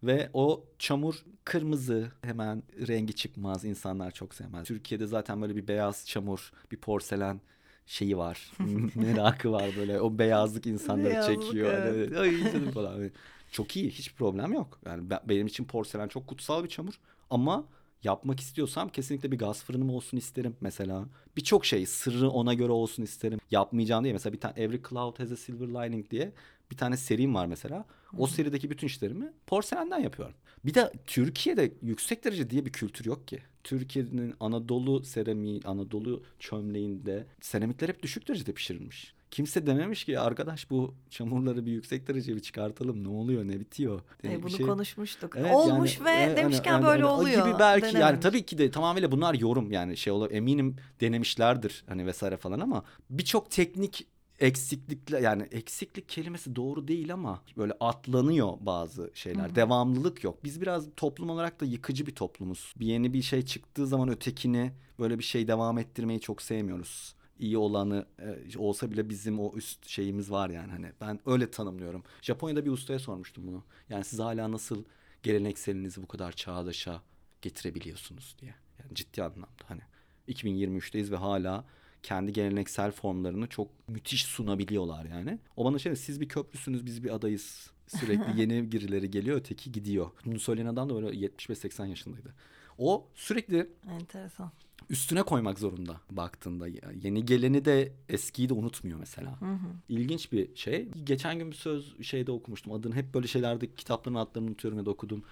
[0.02, 4.66] Ve o çamur kırmızı hemen rengi çıkmaz insanlar çok sevmez.
[4.66, 7.40] Türkiye'de zaten böyle bir beyaz çamur bir porselen
[7.86, 8.52] şeyi var.
[8.94, 11.72] Merakı var böyle o beyazlık insanları beyazlık, çekiyor.
[11.72, 12.16] Evet.
[12.16, 13.10] Ay canım falan.
[13.52, 14.78] Çok iyi hiç problem yok.
[14.86, 17.00] Yani benim için porselen çok kutsal bir çamur
[17.30, 17.64] ama
[18.04, 21.04] yapmak istiyorsam kesinlikle bir gaz fırınım olsun isterim mesela.
[21.36, 23.40] Birçok şey sırrı ona göre olsun isterim.
[23.50, 26.32] Yapmayacağım diye mesela bir tane Every Cloud Has a Silver Lining diye
[26.70, 27.84] bir tane serim var mesela.
[28.18, 30.34] O serideki bütün işlerimi porselenden yapıyorum.
[30.64, 33.38] Bir de Türkiye'de yüksek derece diye bir kültür yok ki.
[33.64, 39.14] Türkiye'nin Anadolu seramiği, Anadolu çömleğinde seramikler hep düşük derecede pişirilmiş.
[39.30, 44.02] Kimse dememiş ki arkadaş bu çamurları bir yüksek derece bir çıkartalım ne oluyor ne bitiyor.
[44.24, 44.66] E, bunu şey...
[44.66, 45.34] konuşmuştuk.
[45.36, 47.48] Evet, Olmuş yani, ve yani, demişken yani, böyle yani, oluyor.
[47.48, 48.00] Gibi belki Denememiş.
[48.00, 52.60] yani tabii ki de tamamıyla bunlar yorum yani şey olur eminim denemişlerdir hani vesaire falan
[52.60, 54.06] ama birçok teknik
[54.38, 59.46] eksiklikle yani eksiklik kelimesi doğru değil ama böyle atlanıyor bazı şeyler.
[59.46, 59.54] Hı-hı.
[59.54, 60.44] Devamlılık yok.
[60.44, 62.74] Biz biraz toplum olarak da yıkıcı bir toplumuz.
[62.76, 67.14] Bir yeni bir şey çıktığı zaman ötekini böyle bir şey devam ettirmeyi çok sevmiyoruz.
[67.38, 72.02] İyi olanı e, olsa bile bizim o üst şeyimiz var yani hani ben öyle tanımlıyorum.
[72.22, 73.64] Japonya'da bir ustaya sormuştum bunu.
[73.88, 74.84] Yani siz hala nasıl
[75.22, 77.02] gelenekselinizi bu kadar çağdaşa
[77.42, 78.54] getirebiliyorsunuz diye.
[78.78, 79.80] Yani ciddi anlamda hani
[80.28, 81.64] 2023'teyiz ve hala
[82.02, 85.38] kendi geleneksel formlarını çok müthiş sunabiliyorlar yani.
[85.56, 87.70] O bana şey siz bir köprüsünüz biz bir adayız.
[87.86, 90.10] Sürekli yeni birileri geliyor öteki gidiyor.
[90.24, 92.34] Bunu söyleyen adam da böyle 75-80 yaşındaydı.
[92.78, 94.52] O sürekli enteresan.
[94.90, 96.66] Üstüne koymak zorunda baktığında.
[97.02, 99.40] Yeni geleni de eskiyi de unutmuyor mesela.
[99.40, 99.68] Hı hı.
[99.88, 100.88] İlginç bir şey.
[101.04, 102.72] Geçen gün bir söz şeyde okumuştum.
[102.72, 105.24] Adını hep böyle şeylerde kitapların adlarını unutuyorum ya da okudum.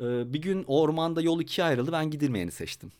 [0.00, 1.92] Ee, bir gün ormanda yol ikiye ayrıldı.
[1.92, 2.92] Ben gidilmeyeni seçtim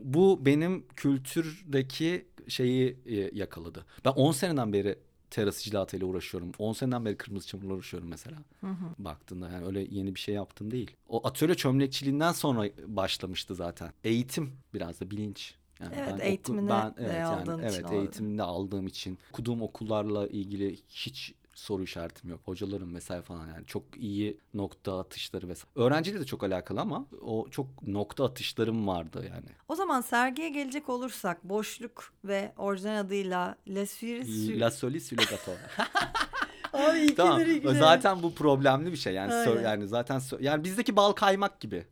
[0.00, 3.86] bu benim kültürdeki şeyi e, yakaladı.
[4.04, 4.98] Ben 10 seneden beri
[5.30, 6.52] teras icraatıyla uğraşıyorum.
[6.58, 8.36] 10 seneden beri kırmızı çamurla uğraşıyorum mesela.
[8.60, 8.86] Hı hı.
[8.98, 10.90] Baktığında yani öyle yeni bir şey yaptım değil.
[11.08, 13.92] O atölye çömlekçiliğinden sonra başlamıştı zaten.
[14.04, 15.54] Eğitim biraz da bilinç.
[15.80, 17.94] Yani evet ben eğitimini oku, ben, evet, yani, evet, için.
[17.94, 19.18] eğitimini aldığım için.
[19.30, 22.40] Okuduğum okullarla ilgili hiç soru işaretim yok.
[22.44, 25.70] Hocalarım vesaire falan yani çok iyi nokta atışları vesaire.
[25.74, 29.46] Öğrenciyle de çok alakalı ama o çok nokta atışlarım vardı yani.
[29.68, 34.60] O zaman sergiye gelecek olursak boşluk ve orijinal adıyla La Suisse...
[34.60, 35.52] La Soli Sulegato.
[36.72, 37.40] Abi ikidir tamam.
[37.64, 39.62] Zaten bu problemli bir şey yani Aynen.
[39.62, 41.86] yani zaten yani bizdeki bal kaymak gibi.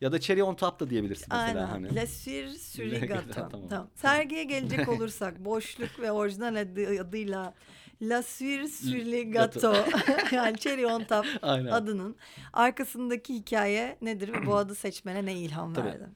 [0.00, 1.60] Ya da cherry on top da diyebilirsin mesela.
[1.60, 1.66] Aynen.
[1.66, 1.94] Hani.
[1.94, 3.30] La Sur Surigato.
[3.50, 3.68] tamam.
[3.68, 3.88] tamam.
[3.94, 7.54] Sergiye gelecek olursak boşluk ve orijinal adı, adıyla
[8.02, 9.74] La Suire sur le gâteau
[10.32, 11.72] yani cherry on top Aynen.
[11.72, 12.16] adının
[12.52, 15.86] arkasındaki hikaye nedir ve bu adı seçmene ne ilham Tabii.
[15.86, 16.08] verdi?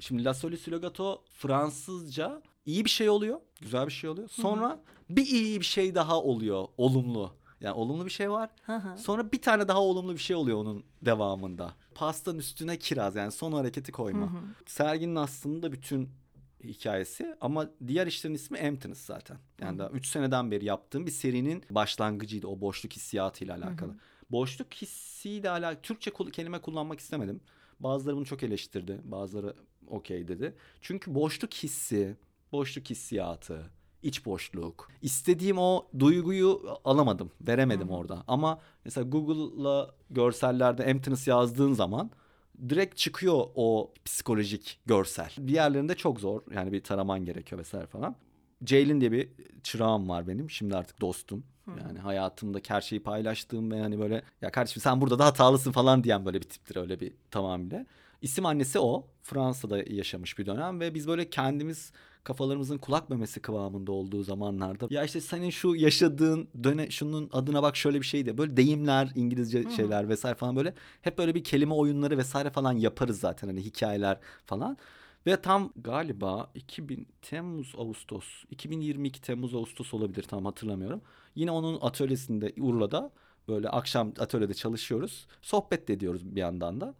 [0.00, 0.90] Şimdi La Soli sur le
[1.30, 4.28] Fransızca iyi bir şey oluyor, güzel bir şey oluyor.
[4.28, 4.78] Sonra Hı-hı.
[5.10, 7.32] bir iyi bir şey daha oluyor, olumlu.
[7.60, 8.50] Yani olumlu bir şey var.
[8.62, 8.98] Hı-hı.
[8.98, 11.74] Sonra bir tane daha olumlu bir şey oluyor onun devamında.
[11.94, 14.26] Pastanın üstüne kiraz yani son hareketi koyma.
[14.26, 14.40] Hı-hı.
[14.66, 16.10] Serginin aslında bütün
[16.68, 19.38] hikayesi ama diğer işlerin ismi Emptiness zaten.
[19.60, 23.90] Yani daha 3 seneden beri yaptığım bir serinin başlangıcıydı o boşluk hissiyatıyla alakalı.
[23.90, 23.98] Hı hı.
[24.30, 27.40] Boşluk hissiyle alakalı Türkçe kelime kullanmak istemedim.
[27.80, 29.00] Bazıları bunu çok eleştirdi.
[29.04, 29.54] Bazıları
[29.86, 30.54] okey dedi.
[30.80, 32.16] Çünkü boşluk hissi,
[32.52, 33.70] boşluk hissiyatı,
[34.02, 34.88] iç boşluk.
[35.02, 37.96] İstediğim o duyguyu alamadım, veremedim Hı-hı.
[37.96, 38.24] orada.
[38.28, 42.10] Ama mesela Google'la görsellerde emptiness yazdığın zaman
[42.68, 45.30] direkt çıkıyor o psikolojik görsel.
[45.46, 46.42] Diğerlerinde çok zor.
[46.54, 48.16] Yani bir taraman gerekiyor vesaire falan.
[48.64, 49.28] Ceylin diye bir
[49.62, 50.50] çırağım var benim.
[50.50, 51.44] Şimdi artık dostum.
[51.80, 56.04] Yani hayatımdaki her şeyi paylaştığım ve hani böyle ya kardeşim sen burada da hatalısın falan
[56.04, 57.86] diyen böyle bir tiptir öyle bir tamamıyla.
[58.24, 59.06] İsim annesi o.
[59.22, 61.92] Fransa'da yaşamış bir dönem ve biz böyle kendimiz
[62.24, 67.76] kafalarımızın kulak memesi kıvamında olduğu zamanlarda ya işte senin şu yaşadığın döne şunun adına bak
[67.76, 71.74] şöyle bir şey de böyle deyimler İngilizce şeyler vesaire falan böyle hep böyle bir kelime
[71.74, 74.76] oyunları vesaire falan yaparız zaten hani hikayeler falan.
[75.26, 81.02] Ve tam galiba 2000 Temmuz Ağustos 2022 Temmuz Ağustos olabilir tam hatırlamıyorum.
[81.34, 83.10] Yine onun atölyesinde Urla'da
[83.48, 85.26] böyle akşam atölyede çalışıyoruz.
[85.42, 86.94] Sohbet de ediyoruz bir yandan da.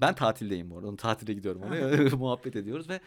[0.00, 0.88] Ben tatildeyim bu arada.
[0.88, 2.10] Onun tatile gidiyorum oraya.
[2.16, 3.00] muhabbet ediyoruz ve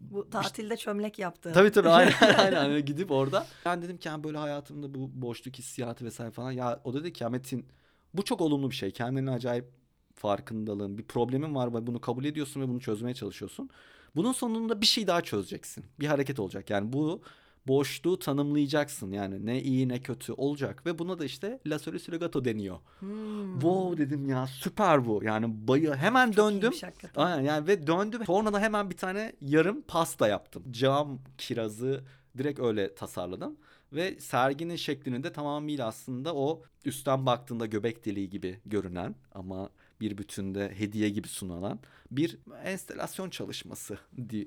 [0.00, 1.52] bu tatilde çömlek yaptı.
[1.54, 3.46] Tabii tabii aynen aynen gidip orada.
[3.66, 6.52] Ben dedim ki yani böyle hayatımda bu boşluk hissiyatı vesaire falan.
[6.52, 7.66] Ya o dedi ki Metin
[8.14, 8.90] bu çok olumlu bir şey.
[8.90, 9.64] Kendini acayip
[10.14, 13.70] farkındalığın bir problemin var ve bunu kabul ediyorsun ve bunu çözmeye çalışıyorsun.
[14.16, 15.84] Bunun sonunda bir şey daha çözeceksin.
[16.00, 16.70] Bir hareket olacak.
[16.70, 17.22] Yani bu
[17.66, 19.12] boşluğu tanımlayacaksın.
[19.12, 22.78] Yani ne iyi ne kötü olacak ve buna da işte la surrogato deniyor.
[22.98, 23.52] Hmm.
[23.52, 25.24] Wow dedim ya süper bu.
[25.24, 26.72] Yani bayı hemen Çok döndüm.
[27.16, 28.24] Aynen yani ve döndüm.
[28.26, 30.62] Sonra da hemen bir tane yarım pasta yaptım.
[30.70, 32.04] Cam kirazı
[32.38, 33.56] direkt öyle tasarladım.
[33.92, 39.70] Ve serginin şeklini de tamamıyla aslında o üstten baktığında göbek deliği gibi görünen ama
[40.00, 43.98] bir bütünde hediye gibi sunulan bir enstelasyon çalışması.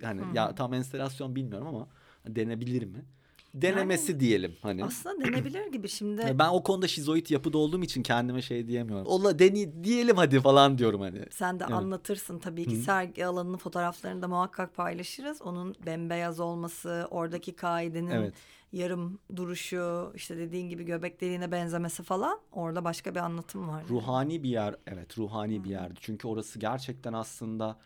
[0.01, 0.33] Hani hmm.
[0.33, 1.87] ya tam enstelasyon bilmiyorum ama
[2.27, 3.05] denebilir mi?
[3.53, 4.83] Denemesi yani, diyelim hani.
[4.83, 6.35] Aslında denebilir gibi şimdi.
[6.39, 9.07] Ben o konuda şizoid yapıda olduğum için kendime şey diyemiyorum.
[9.07, 11.21] Ola deni diyelim hadi falan diyorum hani.
[11.31, 11.77] Sen de evet.
[11.77, 12.81] anlatırsın tabii ki Hı.
[12.81, 15.41] sergi alanının fotoğraflarını da muhakkak paylaşırız.
[15.41, 18.33] Onun bembeyaz olması, oradaki kaidenin evet.
[18.71, 23.83] yarım duruşu, işte dediğin gibi göbek deliğine benzemesi falan orada başka bir anlatım var.
[23.89, 25.63] Ruhani bir yer, evet ruhani Hı.
[25.63, 25.99] bir yerdi.
[25.99, 27.77] Çünkü orası gerçekten aslında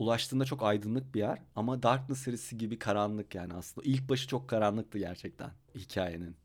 [0.00, 3.88] ulaştığında çok aydınlık bir yer ama Darkness serisi gibi karanlık yani aslında.
[3.88, 6.36] İlk başı çok karanlıktı gerçekten hikayenin.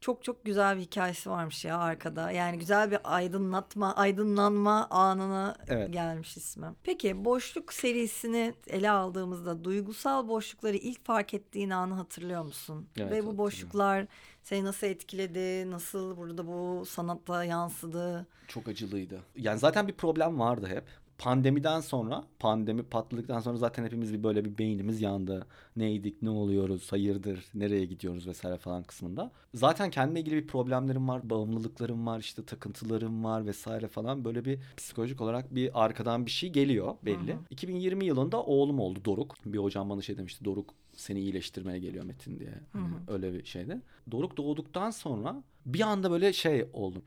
[0.00, 2.30] Çok çok güzel bir hikayesi varmış ya arkada.
[2.30, 5.92] Yani güzel bir aydınlatma, aydınlanma anına evet.
[5.92, 6.66] gelmiş ismi.
[6.82, 12.88] Peki boşluk serisini ele aldığımızda duygusal boşlukları ilk fark ettiğin anı hatırlıyor musun?
[12.96, 14.06] Evet, Ve bu boşluklar
[14.42, 15.70] seni nasıl etkiledi?
[15.70, 18.26] Nasıl burada bu sanatta yansıdı?
[18.48, 19.20] Çok acılıydı.
[19.36, 20.84] Yani zaten bir problem vardı hep
[21.18, 25.46] pandemiden sonra pandemi patladıktan sonra zaten hepimiz bir böyle bir beynimiz yandı.
[25.76, 29.30] Neydik, ne oluyoruz, hayırdır, nereye gidiyoruz vesaire falan kısmında.
[29.54, 34.24] Zaten kendime ilgili bir problemlerim var, bağımlılıklarım var, işte takıntılarım var vesaire falan.
[34.24, 37.32] Böyle bir psikolojik olarak bir arkadan bir şey geliyor belli.
[37.32, 37.40] Hı hı.
[37.50, 39.34] 2020 yılında oğlum oldu Doruk.
[39.46, 42.54] Bir hocam bana şey demişti Doruk seni iyileştirmeye geliyor Metin diye.
[42.72, 42.78] Hı.
[43.08, 43.80] Öyle bir şeydi.
[44.10, 47.02] Doruk doğduktan sonra bir anda böyle şey oldum.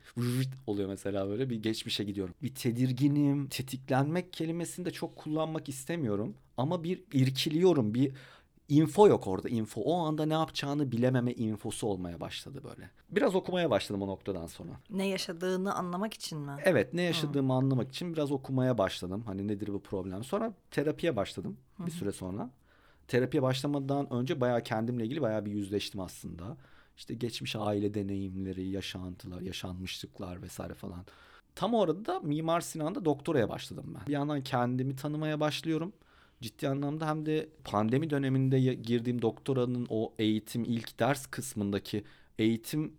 [0.66, 2.34] oluyor mesela böyle bir geçmişe gidiyorum.
[2.42, 6.34] Bir tedirginim, tetiklenmek kelimesini de çok kullanmak istemiyorum.
[6.56, 8.12] Ama bir irkiliyorum, bir
[8.68, 9.80] info yok orada info.
[9.80, 12.90] O anda ne yapacağını bilememe infosu olmaya başladı böyle.
[13.10, 14.70] Biraz okumaya başladım o noktadan sonra.
[14.90, 16.52] Ne yaşadığını anlamak için mi?
[16.64, 17.56] Evet ne yaşadığımı Hı.
[17.56, 19.22] anlamak için biraz okumaya başladım.
[19.26, 20.24] Hani nedir bu problem.
[20.24, 21.86] Sonra terapiye başladım Hı.
[21.86, 22.50] bir süre sonra.
[23.10, 26.56] Terapiye başlamadan önce bayağı kendimle ilgili bayağı bir yüzleştim aslında
[26.96, 31.04] işte geçmiş aile deneyimleri, yaşantılar, yaşanmışlıklar vesaire falan.
[31.54, 34.06] Tam orada da Mimar Sinan'da doktoraya başladım ben.
[34.06, 35.92] Bir yandan kendimi tanımaya başlıyorum.
[36.40, 42.04] Ciddi anlamda hem de pandemi döneminde girdiğim doktoranın o eğitim ilk ders kısmındaki
[42.38, 42.92] eğitim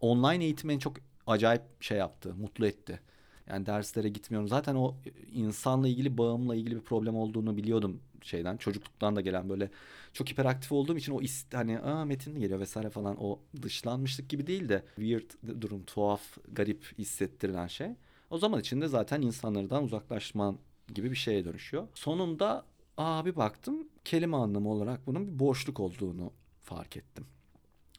[0.00, 0.96] online eğitim en çok
[1.26, 3.00] acayip şey yaptı, mutlu etti.
[3.46, 4.48] Yani derslere gitmiyorum.
[4.48, 4.94] Zaten o
[5.32, 8.56] insanla ilgili bağımla ilgili bir problem olduğunu biliyordum şeyden.
[8.56, 9.70] Çocukluktan da gelen böyle
[10.12, 14.46] çok hiperaktif olduğum için o ist hani aa Metin geliyor vesaire falan o dışlanmışlık gibi
[14.46, 17.88] değil de weird durum, tuhaf, garip hissettirilen şey.
[18.30, 20.58] O zaman içinde zaten insanlardan uzaklaşman
[20.94, 21.88] gibi bir şeye dönüşüyor.
[21.94, 22.64] Sonunda
[22.96, 26.32] aa bir baktım kelime anlamı olarak bunun bir boşluk olduğunu
[26.62, 27.26] fark ettim.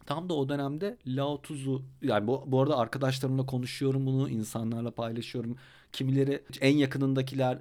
[0.05, 5.57] Tam da o dönemde Lao Tzu'u yani bu, bu arada arkadaşlarımla konuşuyorum bunu, insanlarla paylaşıyorum.
[5.91, 7.59] Kimileri en yakınındakiler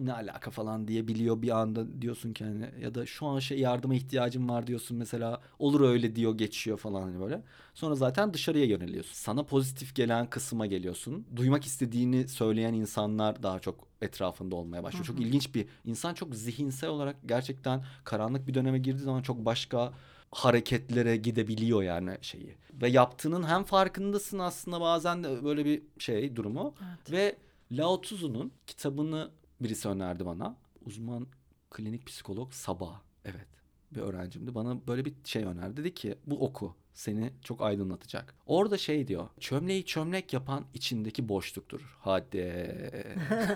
[0.00, 3.58] ne alaka falan diye biliyor bir anda diyorsun ki hani ya da şu an şey
[3.58, 7.42] yardıma ihtiyacım var diyorsun mesela olur öyle diyor geçiyor falan hani böyle.
[7.74, 9.14] Sonra zaten dışarıya yöneliyorsun.
[9.14, 11.26] Sana pozitif gelen kısma geliyorsun.
[11.36, 15.06] Duymak istediğini söyleyen insanlar daha çok etrafında olmaya başlıyor.
[15.06, 15.16] Hı hı.
[15.16, 19.92] Çok ilginç bir insan çok zihinsel olarak gerçekten karanlık bir döneme girdiği zaman çok başka
[20.32, 22.56] hareketlere gidebiliyor yani şeyi.
[22.72, 26.74] Ve yaptığının hem farkındasın aslında bazen de böyle bir şey durumu.
[26.80, 27.12] Evet.
[27.12, 27.36] Ve
[27.72, 29.30] Lao Tzu'nun kitabını
[29.60, 30.56] birisi önerdi bana.
[30.86, 31.26] Uzman
[31.70, 33.00] klinik psikolog Sabah.
[33.24, 33.46] Evet.
[33.92, 34.54] bir öğrencimdi.
[34.54, 35.76] Bana böyle bir şey önerdi.
[35.76, 38.34] Dedi ki bu oku seni çok aydınlatacak.
[38.46, 39.28] Orada şey diyor.
[39.40, 41.96] Çömleği çömlek yapan içindeki boşluktur.
[42.00, 42.92] Hadi.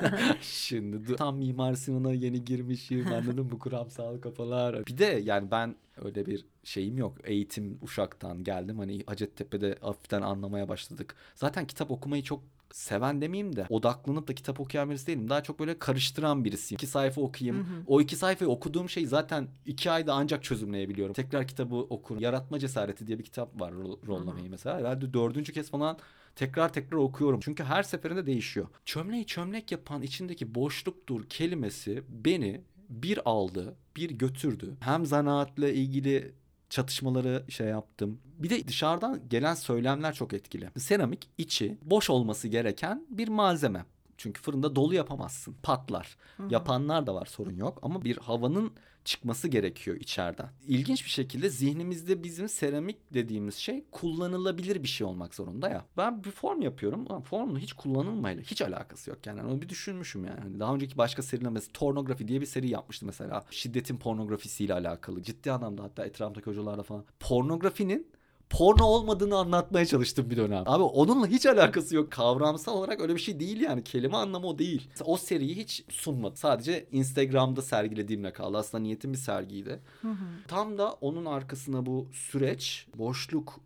[0.40, 3.06] Şimdi tam Mimar Sinan'a yeni girmişim.
[3.06, 3.58] Anladın mı?
[3.58, 4.86] Kuramsal kafalar.
[4.86, 7.16] Bir de yani ben öyle bir şeyim yok.
[7.24, 8.78] Eğitim Uşak'tan geldim.
[8.78, 11.16] Hani Hacettepe'de hafiften anlamaya başladık.
[11.34, 12.42] Zaten kitap okumayı çok
[12.74, 15.30] seven demeyeyim de odaklanıp da kitap okuyan birisi değilim.
[15.30, 16.76] Daha çok böyle karıştıran birisiyim.
[16.76, 17.58] İki sayfa okuyayım.
[17.58, 17.82] Hı hı.
[17.86, 21.14] O iki sayfayı okuduğum şey zaten iki ayda ancak çözümleyebiliyorum.
[21.14, 22.22] Tekrar kitabı okurum.
[22.22, 23.74] Yaratma Cesareti diye bir kitap var
[24.06, 24.78] rollamayı mesela.
[24.78, 25.98] Herhalde dördüncü kez falan
[26.36, 27.40] tekrar tekrar okuyorum.
[27.42, 28.66] Çünkü her seferinde değişiyor.
[28.84, 34.76] Çömleği çömlek yapan içindeki boşluktur kelimesi beni bir aldı, bir götürdü.
[34.80, 36.34] Hem zanaatla ilgili
[36.74, 38.20] çatışmaları şey yaptım.
[38.38, 40.70] Bir de dışarıdan gelen söylemler çok etkili.
[40.78, 43.84] Seramik içi boş olması gereken bir malzeme.
[44.18, 45.56] Çünkü fırında dolu yapamazsın.
[45.62, 46.16] Patlar.
[46.36, 46.46] Hı-hı.
[46.50, 48.72] Yapanlar da var sorun yok ama bir havanın
[49.04, 50.48] çıkması gerekiyor içeriden.
[50.66, 55.84] İlginç bir şekilde zihnimizde bizim seramik dediğimiz şey kullanılabilir bir şey olmak zorunda ya.
[55.96, 59.42] Ben bir form yapıyorum ama formun hiç kullanılmayla hiç alakası yok yani.
[59.42, 60.40] Onu bir düşünmüşüm yani.
[60.40, 63.44] Hani daha önceki başka seriler mesela Tornografi diye bir seri yapmıştı mesela.
[63.50, 65.22] Şiddetin pornografisiyle alakalı.
[65.22, 67.04] Ciddi anlamda hatta etrafımdaki hocalarla falan.
[67.20, 68.06] Pornografinin
[68.50, 70.62] porno olmadığını anlatmaya çalıştım bir dönem.
[70.66, 72.10] Abi onunla hiç alakası yok.
[72.12, 73.84] Kavramsal olarak öyle bir şey değil yani.
[73.84, 74.88] Kelime anlamı o değil.
[75.04, 76.36] O seriyi hiç sunmadı.
[76.36, 78.58] Sadece Instagram'da sergilediğimle kaldı.
[78.58, 79.80] Aslında niyetim bir sergiydi.
[80.02, 80.24] Hı hı.
[80.48, 83.60] Tam da onun arkasına bu süreç, boşluk,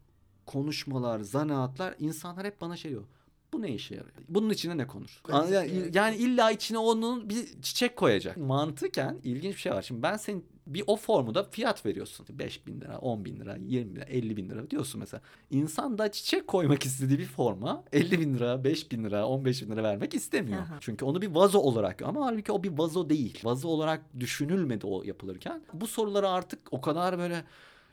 [0.47, 3.05] konuşmalar, zanaatlar insanlar hep bana şey diyor
[3.53, 4.13] bu ne işe yarıyor?
[4.29, 5.23] Bunun içine ne konur?
[5.53, 8.37] Yani, yani illa içine onun bir çiçek koyacak.
[8.37, 9.83] Mantıken ilginç bir şey var.
[9.83, 12.27] Şimdi ben senin bir o formu da fiyat veriyorsun.
[12.31, 15.21] 5 bin lira, 10 bin lira, 20 bin lira, 50 bin lira diyorsun mesela.
[15.51, 19.73] İnsan da çiçek koymak istediği bir forma 50 bin lira, 5 bin lira, 15 bin
[19.73, 20.63] lira vermek istemiyor.
[20.63, 20.77] Aha.
[20.81, 23.41] Çünkü onu bir vazo olarak ama halbuki o bir vazo değil.
[23.45, 25.63] Vazo olarak düşünülmedi o yapılırken.
[25.73, 27.45] Bu soruları artık o kadar böyle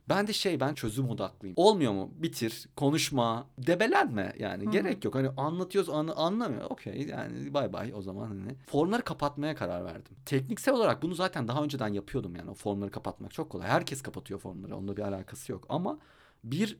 [0.09, 1.55] ben de şey ben çözüm odaklıyım.
[1.57, 2.11] Olmuyor mu?
[2.15, 4.65] Bitir, konuşma, debelenme yani.
[4.65, 4.71] Hı.
[4.71, 5.15] Gerek yok.
[5.15, 6.69] Hani anlatıyoruz anı, anlamıyor.
[6.69, 8.55] Okey yani bay bay o zaman hani.
[8.67, 10.17] Formları kapatmaya karar verdim.
[10.25, 12.49] Tekniksel olarak bunu zaten daha önceden yapıyordum yani.
[12.49, 13.67] O formları kapatmak çok kolay.
[13.67, 14.77] Herkes kapatıyor formları.
[14.77, 15.65] Onunla bir alakası yok.
[15.69, 15.99] Ama
[16.43, 16.77] bir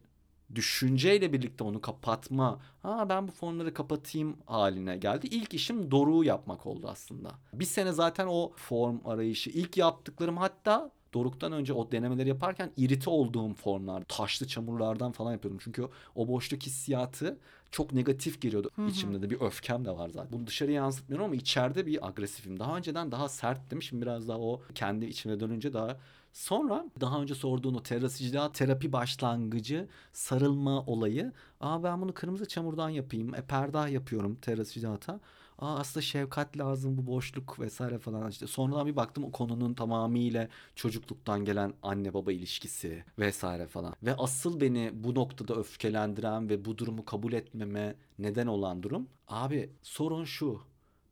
[0.55, 5.27] düşünceyle birlikte onu kapatma, ha ben bu formları kapatayım haline geldi.
[5.27, 7.31] İlk işim Doruk'u yapmak oldu aslında.
[7.53, 13.09] Bir sene zaten o form arayışı, ilk yaptıklarım hatta Doruk'tan önce o denemeleri yaparken irite
[13.09, 15.59] olduğum formlar, taşlı çamurlardan falan yapıyordum.
[15.63, 17.37] Çünkü o boşluk hissiyatı
[17.71, 18.69] çok negatif geliyordu.
[18.75, 18.87] Hı hı.
[18.87, 20.31] İçimde de bir öfkem de var zaten.
[20.31, 22.59] Bunu dışarıya yansıtmıyorum ama içeride bir agresifim.
[22.59, 23.81] Daha önceden daha serttim.
[23.81, 25.97] Şimdi biraz daha o kendi içime dönünce daha
[26.35, 31.31] Sonra daha önce sorduğun o terasiciliğe terapi başlangıcı sarılma olayı.
[31.59, 33.35] Aa ben bunu kırmızı çamurdan yapayım.
[33.35, 35.19] E perdah yapıyorum terasicilata.
[35.59, 38.47] Aa aslında şefkat lazım bu boşluk vesaire falan işte.
[38.47, 43.93] Sonradan bir baktım o konunun tamamıyla çocukluktan gelen anne baba ilişkisi vesaire falan.
[44.03, 49.07] Ve asıl beni bu noktada öfkelendiren ve bu durumu kabul etmeme neden olan durum.
[49.27, 50.61] Abi sorun şu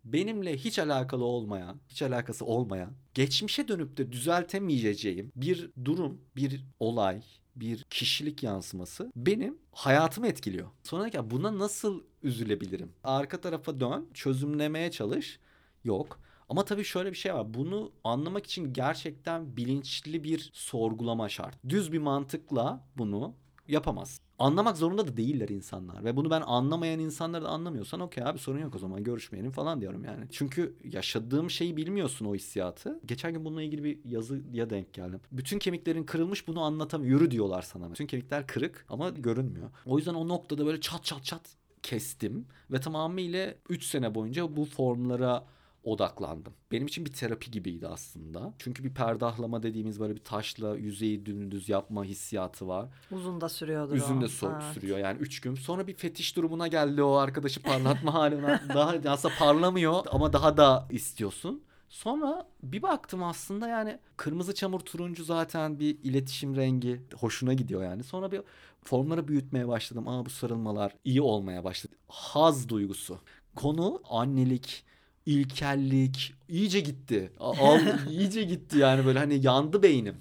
[0.06, 7.22] benimle hiç alakalı olmayan, hiç alakası olmayan, geçmişe dönüp de düzeltemeyeceğim bir durum, bir olay,
[7.56, 10.68] bir kişilik yansıması benim hayatımı etkiliyor.
[10.84, 12.92] Sonra ki buna nasıl üzülebilirim?
[13.04, 15.40] Arka tarafa dön, çözümlemeye çalış.
[15.84, 16.20] Yok.
[16.50, 17.54] Ama tabii şöyle bir şey var.
[17.54, 21.56] Bunu anlamak için gerçekten bilinçli bir sorgulama şart.
[21.70, 23.36] Düz bir mantıkla bunu
[23.68, 24.20] yapamaz.
[24.40, 26.04] Anlamak zorunda da değiller insanlar.
[26.04, 29.82] Ve bunu ben anlamayan insanları da anlamıyorsan okey abi sorun yok o zaman görüşmeyelim falan
[29.82, 30.26] diyorum yani.
[30.32, 33.00] Çünkü yaşadığım şeyi bilmiyorsun o hissiyatı.
[33.06, 35.20] Geçen gün bununla ilgili bir yazıya denk geldim.
[35.32, 37.12] Bütün kemiklerin kırılmış bunu anlatamıyor.
[37.12, 37.92] Yürü diyorlar sana.
[37.92, 39.70] Bütün kemikler kırık ama görünmüyor.
[39.86, 42.46] O yüzden o noktada böyle çat çat çat kestim.
[42.72, 45.46] Ve tamamıyla 3 sene boyunca bu formlara
[45.84, 46.54] odaklandım.
[46.72, 48.54] Benim için bir terapi gibiydi aslında.
[48.60, 52.90] Çünkü bir perdahlama dediğimiz böyle bir taşla yüzeyi dümdüz yapma hissiyatı var.
[53.12, 54.74] Uzun da sürüyordur Uzun da so- evet.
[54.74, 55.56] sürüyor yani üç gün.
[55.56, 58.62] Sonra bir fetiş durumuna geldi o arkadaşı parlatma haline.
[58.70, 61.64] daha aslında parlamıyor ama daha da istiyorsun.
[61.90, 68.04] Sonra bir baktım aslında yani kırmızı çamur turuncu zaten bir iletişim rengi hoşuna gidiyor yani.
[68.04, 68.42] Sonra bir
[68.84, 70.08] formları büyütmeye başladım.
[70.08, 71.96] Aa bu sarılmalar iyi olmaya başladı.
[72.08, 73.20] Haz duygusu.
[73.56, 74.86] Konu annelik,
[75.26, 77.32] ilkellik iyice gitti.
[77.40, 80.16] Al, iyice gitti yani böyle hani yandı beynim.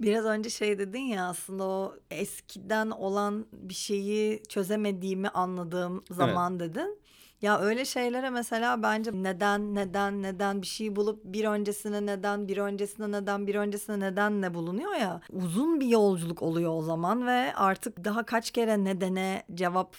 [0.00, 6.74] Biraz önce şey dedin ya aslında o eskiden olan bir şeyi çözemediğimi anladığım zaman evet.
[6.74, 7.00] dedin.
[7.42, 12.56] Ya öyle şeylere mesela bence neden neden neden bir şey bulup bir öncesine neden bir
[12.56, 17.54] öncesine neden bir öncesine neden ne bulunuyor ya uzun bir yolculuk oluyor o zaman ve
[17.54, 19.96] artık daha kaç kere nedene cevap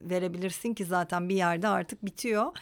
[0.00, 2.52] verebilirsin ki zaten bir yerde artık bitiyor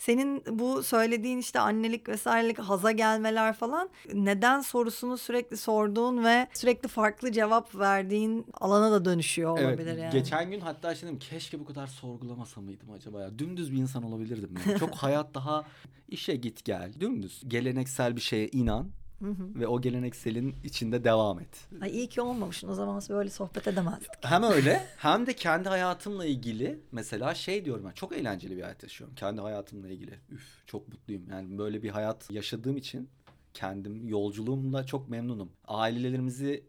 [0.00, 6.88] senin bu söylediğin işte annelik vesairelik haza gelmeler falan neden sorusunu sürekli sorduğun ve sürekli
[6.88, 10.12] farklı cevap verdiğin alana da dönüşüyor olabilir evet, yani.
[10.12, 13.38] Geçen gün hatta şey dedim keşke bu kadar sorgulamasa mıydım acaba ya.
[13.38, 14.54] Dümdüz bir insan olabilirdim.
[14.66, 14.78] Yani.
[14.78, 15.64] Çok hayat daha
[16.08, 16.92] işe git gel.
[17.00, 17.42] Dümdüz.
[17.48, 18.90] Geleneksel bir şeye inan.
[19.20, 19.60] Hı hı.
[19.60, 21.68] Ve o gelenekselin içinde devam et.
[21.80, 24.10] Ay iyi ki olmamışsın o zaman böyle sohbet edemezdik.
[24.20, 28.82] Hem öyle hem de kendi hayatımla ilgili mesela şey diyorum ben çok eğlenceli bir hayat
[28.82, 29.14] yaşıyorum.
[29.14, 30.18] Kendi hayatımla ilgili.
[30.30, 31.22] Üf çok mutluyum.
[31.30, 33.08] Yani böyle bir hayat yaşadığım için
[33.54, 35.50] kendim yolculuğumla çok memnunum.
[35.68, 36.64] Ailelerimizi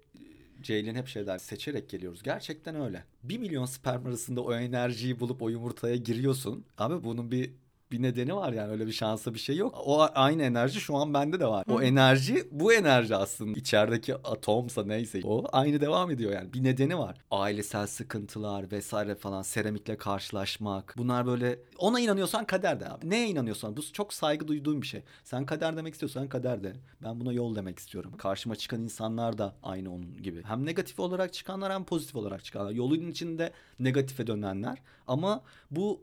[0.61, 2.23] Ceylin hep şey der seçerek geliyoruz.
[2.23, 3.03] Gerçekten öyle.
[3.23, 6.65] Bir milyon sperm arasında o enerjiyi bulup o yumurtaya giriyorsun.
[6.77, 7.53] Abi bunun bir
[7.91, 9.81] bir nedeni var yani öyle bir şansa bir şey yok.
[9.85, 11.65] O aynı enerji şu an bende de var.
[11.67, 11.73] Hı.
[11.73, 13.59] O enerji bu enerji aslında.
[13.59, 16.53] içerideki atomsa neyse o aynı devam ediyor yani.
[16.53, 17.17] Bir nedeni var.
[17.31, 20.93] Ailesel sıkıntılar vesaire falan seramikle karşılaşmak.
[20.97, 23.09] Bunlar böyle ona inanıyorsan kader de abi.
[23.09, 25.03] Neye inanıyorsan bu çok saygı duyduğum bir şey.
[25.23, 26.73] Sen kader demek istiyorsan kader de.
[27.03, 28.13] Ben buna yol demek istiyorum.
[28.17, 30.43] Karşıma çıkan insanlar da aynı onun gibi.
[30.43, 32.71] Hem negatif olarak çıkanlar hem pozitif olarak çıkanlar.
[32.71, 34.77] Yolun içinde negatife dönenler.
[35.07, 36.01] Ama bu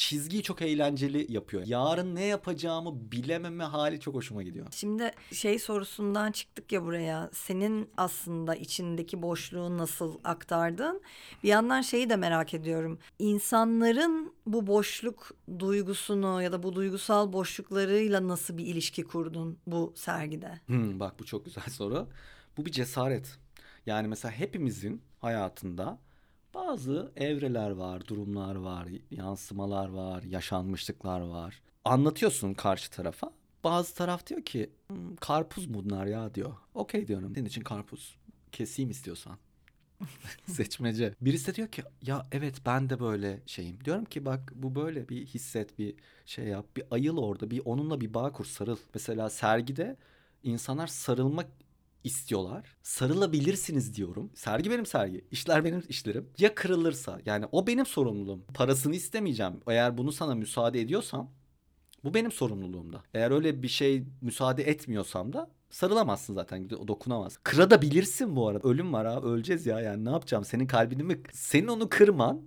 [0.00, 1.62] çizgiyi çok eğlenceli yapıyor.
[1.66, 4.66] Yarın ne yapacağımı bilememe hali çok hoşuma gidiyor.
[4.70, 7.30] Şimdi şey sorusundan çıktık ya buraya.
[7.32, 11.02] Senin aslında içindeki boşluğu nasıl aktardın?
[11.42, 12.98] Bir yandan şeyi de merak ediyorum.
[13.18, 20.60] İnsanların bu boşluk duygusunu ya da bu duygusal boşluklarıyla nasıl bir ilişki kurdun bu sergide?
[20.66, 22.08] Hmm, bak bu çok güzel soru.
[22.56, 23.38] Bu bir cesaret.
[23.86, 25.98] Yani mesela hepimizin hayatında
[26.54, 31.62] bazı evreler var, durumlar var, yansımalar var, yaşanmışlıklar var.
[31.84, 33.32] Anlatıyorsun karşı tarafa.
[33.64, 36.52] Bazı taraf diyor ki hmm, karpuz bunlar ya diyor.
[36.74, 37.34] Okey diyorum.
[37.34, 38.16] Senin için karpuz.
[38.52, 39.38] Keseyim istiyorsan.
[40.46, 41.14] Seçmece.
[41.20, 43.84] Birisi de diyor ki ya evet ben de böyle şeyim.
[43.84, 45.94] Diyorum ki bak bu böyle bir hisset bir
[46.26, 46.66] şey yap.
[46.76, 48.76] Bir ayıl orada bir onunla bir bağ kur sarıl.
[48.94, 49.96] Mesela sergide
[50.42, 51.46] insanlar sarılmak
[52.04, 52.76] istiyorlar.
[52.82, 54.30] Sarılabilirsiniz diyorum.
[54.34, 55.24] Sergi benim sergi.
[55.30, 56.28] İşler benim işlerim.
[56.38, 58.44] Ya kırılırsa yani o benim sorumluluğum.
[58.54, 59.60] Parasını istemeyeceğim.
[59.68, 61.30] Eğer bunu sana müsaade ediyorsam
[62.04, 63.02] bu benim sorumluluğumda.
[63.14, 67.36] Eğer öyle bir şey müsaade etmiyorsam da sarılamazsın zaten dokunamaz.
[67.36, 68.68] Kırabilirsin bu arada.
[68.68, 71.22] Ölüm var ha öleceğiz ya yani ne yapacağım senin kalbini mi?
[71.32, 72.42] Senin onu kırman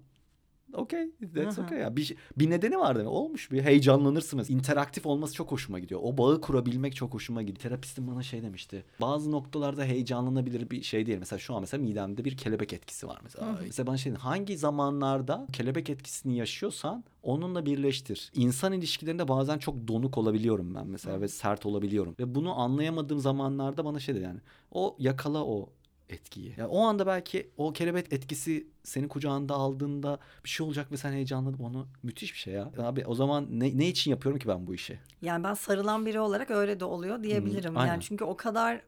[0.74, 1.12] Okey.
[1.36, 1.80] That's okay.
[1.80, 1.96] Ya.
[1.96, 3.12] Bir, bir nedeni var demek.
[3.12, 4.58] Olmuş bir heyecanlanırsın mesela.
[4.58, 6.00] İnteraktif olması çok hoşuma gidiyor.
[6.04, 7.58] O bağı kurabilmek çok hoşuma gidiyor.
[7.58, 8.84] Terapistim bana şey demişti.
[9.02, 11.20] Bazı noktalarda heyecanlanabilir bir şey değil.
[11.20, 13.48] Mesela şu an mesela midemde bir kelebek etkisi var mesela.
[13.48, 13.64] Hı-hı.
[13.64, 18.32] Mesela bana şey hangi zamanlarda kelebek etkisini yaşıyorsan onunla birleştir.
[18.36, 21.22] İnsan ilişkilerinde bazen çok donuk olabiliyorum ben mesela Hı.
[21.22, 22.16] ve sert olabiliyorum.
[22.20, 24.40] Ve bunu anlayamadığım zamanlarda bana şey dedi yani.
[24.72, 25.70] O yakala o
[26.10, 26.54] etkiyi.
[26.58, 31.12] Yani o anda belki o kelebek etkisi seni kucağında aldığında bir şey olacak ve sen
[31.12, 32.72] heyecanlanıp onu müthiş bir şey ya.
[32.78, 35.00] Abi o zaman ne, ne için yapıyorum ki ben bu işi?
[35.22, 37.76] Yani ben sarılan biri olarak öyle de oluyor diyebilirim.
[37.76, 38.82] Hmm, yani çünkü o kadar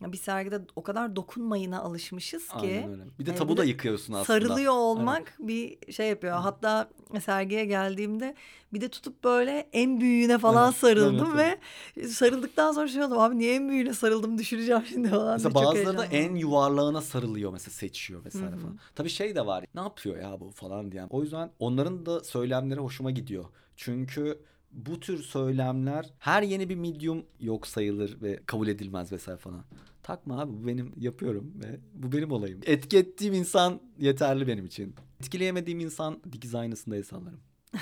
[0.00, 2.54] bir sergide o kadar dokunmayına alışmışız ki.
[2.56, 3.02] Aynen öyle.
[3.18, 4.24] Bir de tabu e, da yıkıyorsun aslında.
[4.24, 5.48] Sarılıyor olmak Aynen.
[5.48, 6.38] bir şey yapıyor.
[6.38, 6.88] Hatta
[7.20, 8.34] sergiye geldiğimde
[8.72, 11.58] bir de tutup böyle en büyüğüne falan evet, sarıldım evet,
[11.96, 15.32] ve sarıldıktan sonra şey oldum abi niye en büyüğüne sarıldım düşüreceğim şimdi falan.
[15.32, 18.58] Mesela bazıları da en yuvarlağına sarılıyor mesela seçiyor vesaire Hı-hı.
[18.60, 18.78] falan.
[18.94, 21.06] Tabii şey de var ne yapıyor ya bu falan diyen.
[21.10, 23.44] O yüzden onların da söylemleri hoşuma gidiyor.
[23.76, 24.38] Çünkü
[24.76, 29.64] bu tür söylemler her yeni bir medium yok sayılır ve kabul edilmez vesaire falan.
[30.02, 32.60] Takma abi bu benim yapıyorum ve bu benim olayım.
[32.66, 34.94] Etki ettiğim insan yeterli benim için.
[35.20, 37.40] Etkileyemediğim insan dikiz aynasında el sallarım.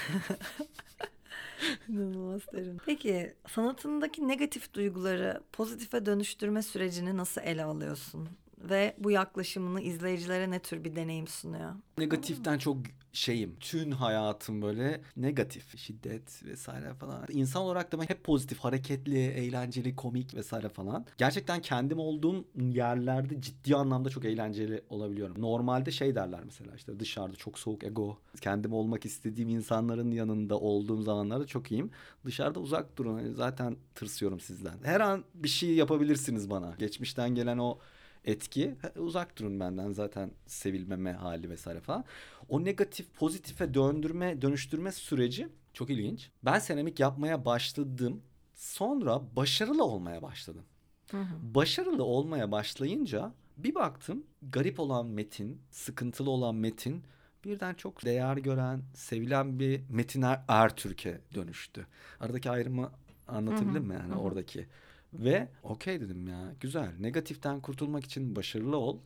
[1.88, 2.76] İnanılmaz derim.
[2.86, 8.28] Peki sanatındaki negatif duyguları pozitife dönüştürme sürecini nasıl ele alıyorsun?
[8.70, 11.72] Ve bu yaklaşımını izleyicilere ne tür bir deneyim sunuyor?
[11.98, 12.76] Negatiften çok
[13.12, 13.56] şeyim.
[13.60, 15.78] Tüm hayatım böyle negatif.
[15.78, 17.24] Şiddet vesaire falan.
[17.28, 21.06] İnsan olarak da ben hep pozitif, hareketli, eğlenceli, komik vesaire falan.
[21.18, 25.42] Gerçekten kendim olduğum yerlerde ciddi anlamda çok eğlenceli olabiliyorum.
[25.42, 28.18] Normalde şey derler mesela işte dışarıda çok soğuk ego.
[28.40, 31.90] Kendim olmak istediğim insanların yanında olduğum zamanlarda çok iyiyim.
[32.24, 33.32] Dışarıda uzak durun.
[33.34, 34.78] Zaten tırsıyorum sizden.
[34.82, 36.74] Her an bir şey yapabilirsiniz bana.
[36.78, 37.78] Geçmişten gelen o
[38.24, 42.04] etki uzak durun benden zaten sevilmeme hali vesaire falan.
[42.48, 46.30] O negatif pozitife döndürme dönüştürme süreci çok ilginç.
[46.42, 48.22] Ben seramik yapmaya başladım.
[48.54, 50.64] Sonra başarılı olmaya başladım.
[51.10, 51.54] Hı hı.
[51.54, 57.02] Başarılı olmaya başlayınca bir baktım garip olan metin, sıkıntılı olan metin
[57.44, 61.86] birden çok değer gören, sevilen bir Metin er Ertürk'e dönüştü.
[62.20, 62.90] Aradaki ayrımı
[63.28, 64.18] anlatabildim mi yani hı hı.
[64.18, 64.66] oradaki?
[65.14, 66.92] Ve okey dedim ya güzel.
[66.98, 68.98] Negatiften kurtulmak için başarılı ol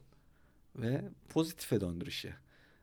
[0.76, 2.34] ve pozitife döndür işi.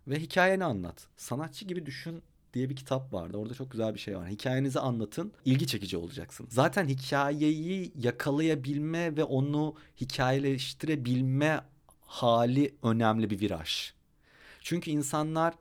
[0.08, 1.08] Ve hikayeni anlat.
[1.18, 2.24] Sanatçı gibi düşün
[2.54, 3.38] diye bir kitap vardı.
[3.38, 4.30] Orada çok güzel bir şey var.
[4.30, 6.48] Hikayenizi anlatın, ilgi çekici olacaksın.
[6.50, 11.62] Zaten hikayeyi yakalayabilme ve onu hikayeleştirebilme
[12.02, 13.94] hali önemli bir viraj.
[14.62, 15.54] Çünkü insanlar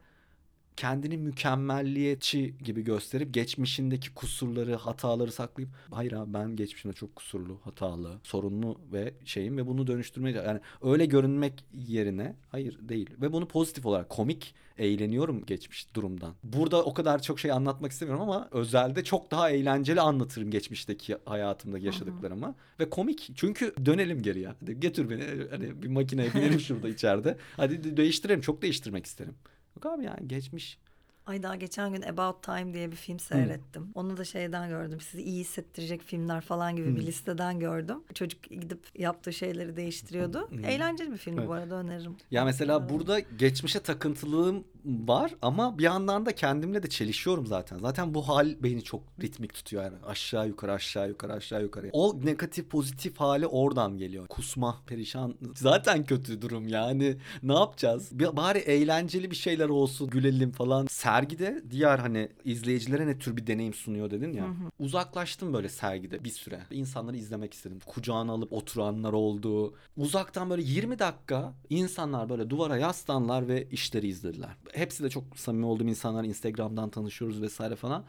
[0.76, 8.20] kendini mükemmelliyetçi gibi gösterip geçmişindeki kusurları, hataları saklayıp hayır abi ben geçmişimde çok kusurlu, hatalı,
[8.22, 13.86] sorunlu ve şeyim ve bunu dönüştürmeye yani öyle görünmek yerine hayır değil ve bunu pozitif
[13.86, 16.34] olarak komik eğleniyorum geçmiş durumdan.
[16.44, 21.78] Burada o kadar çok şey anlatmak istemiyorum ama özelde çok daha eğlenceli anlatırım geçmişteki hayatımda
[21.78, 22.54] yaşadıklarımı Hı-hı.
[22.80, 23.30] ve komik.
[23.34, 24.48] Çünkü dönelim geriye.
[24.60, 27.36] Hadi getir beni hani bir makineye binelim şurada içeride.
[27.56, 28.40] Hadi değiştirelim.
[28.40, 29.34] Çok değiştirmek isterim.
[29.76, 30.78] Yok abi yani geçmiş
[31.26, 33.82] Ay daha geçen gün About Time diye bir film seyrettim.
[33.82, 33.92] Hmm.
[33.94, 35.00] Onu da şeyden gördüm.
[35.00, 36.96] Sizi iyi hissettirecek filmler falan gibi hmm.
[36.96, 37.98] bir listeden gördüm.
[38.14, 40.50] Çocuk gidip yaptığı şeyleri değiştiriyordu.
[40.50, 40.64] Hmm.
[40.64, 41.48] Eğlenceli bir film evet.
[41.48, 42.16] bu arada öneririm.
[42.30, 42.90] Ya mesela evet.
[42.90, 47.78] burada geçmişe takıntılığım var ama bir yandan da kendimle de çelişiyorum zaten.
[47.78, 49.96] Zaten bu hal beni çok ritmik tutuyor yani.
[50.06, 51.90] Aşağı yukarı aşağı yukarı aşağı yukarı.
[51.92, 54.26] O negatif pozitif hali oradan geliyor.
[54.26, 55.34] Kusma, perişan.
[55.54, 57.16] Zaten kötü durum yani.
[57.42, 58.10] Ne yapacağız?
[58.12, 60.86] Bari eğlenceli bir şeyler olsun, gülelim falan.
[60.90, 64.44] Sen sergide diğer hani izleyicilere ne tür bir deneyim sunuyor dedin ya.
[64.44, 64.70] Hı hı.
[64.78, 66.60] Uzaklaştım böyle sergide bir süre.
[66.70, 67.78] İnsanları izlemek istedim.
[67.86, 69.74] Kucağına alıp oturanlar oldu.
[69.96, 74.56] Uzaktan böyle 20 dakika insanlar böyle duvara yaslanlar ve işleri izlediler.
[74.72, 76.24] Hepsi de çok samimi olduğum insanlar.
[76.24, 78.04] Instagram'dan tanışıyoruz vesaire falan.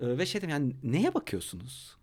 [0.00, 1.96] Ee, ve şey dedim yani neye bakıyorsunuz?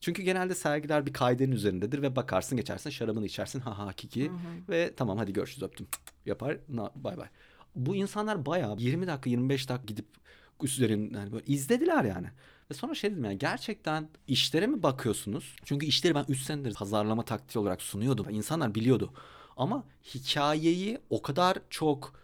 [0.00, 4.32] Çünkü genelde sergiler bir kaydenin üzerindedir ve bakarsın geçersin şarabını içersin ha ha kiki hı
[4.32, 4.38] hı.
[4.68, 5.86] ve tamam hadi görüşürüz öptüm
[6.26, 6.58] yapar
[6.96, 7.28] bay bay
[7.76, 10.06] bu insanlar bayağı 20 dakika 25 dakika gidip
[10.62, 12.26] üzerinden yani böyle izlediler yani.
[12.70, 15.56] Ve sonra şey dedim yani gerçekten işlere mi bakıyorsunuz?
[15.64, 18.30] Çünkü işleri ben 3 senedir pazarlama taktiği olarak sunuyordum.
[18.30, 19.12] İnsanlar biliyordu.
[19.56, 22.14] Ama hikayeyi o kadar çok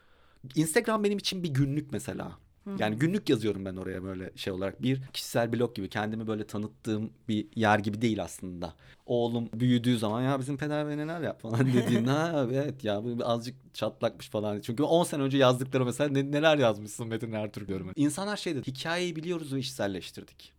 [0.55, 2.39] Instagram benim için bir günlük mesela.
[2.79, 4.83] Yani günlük yazıyorum ben oraya böyle şey olarak.
[4.83, 8.75] Bir kişisel blog gibi kendimi böyle tanıttığım bir yer gibi değil aslında.
[9.07, 13.25] Oğlum büyüdüğü zaman ya bizim peder ve neler yap falan dediğin ha evet ya bu
[13.25, 14.61] azıcık çatlakmış falan.
[14.61, 17.93] Çünkü 10 sene önce yazdıkları mesela ne, neler yazmışsın Metin Ertuğrul görme.
[17.97, 20.53] İnsanlar şey dedi hikayeyi biliyoruz ve işselleştirdik.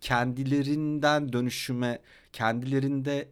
[0.00, 1.98] Kendilerinden dönüşüme
[2.32, 3.28] kendilerinde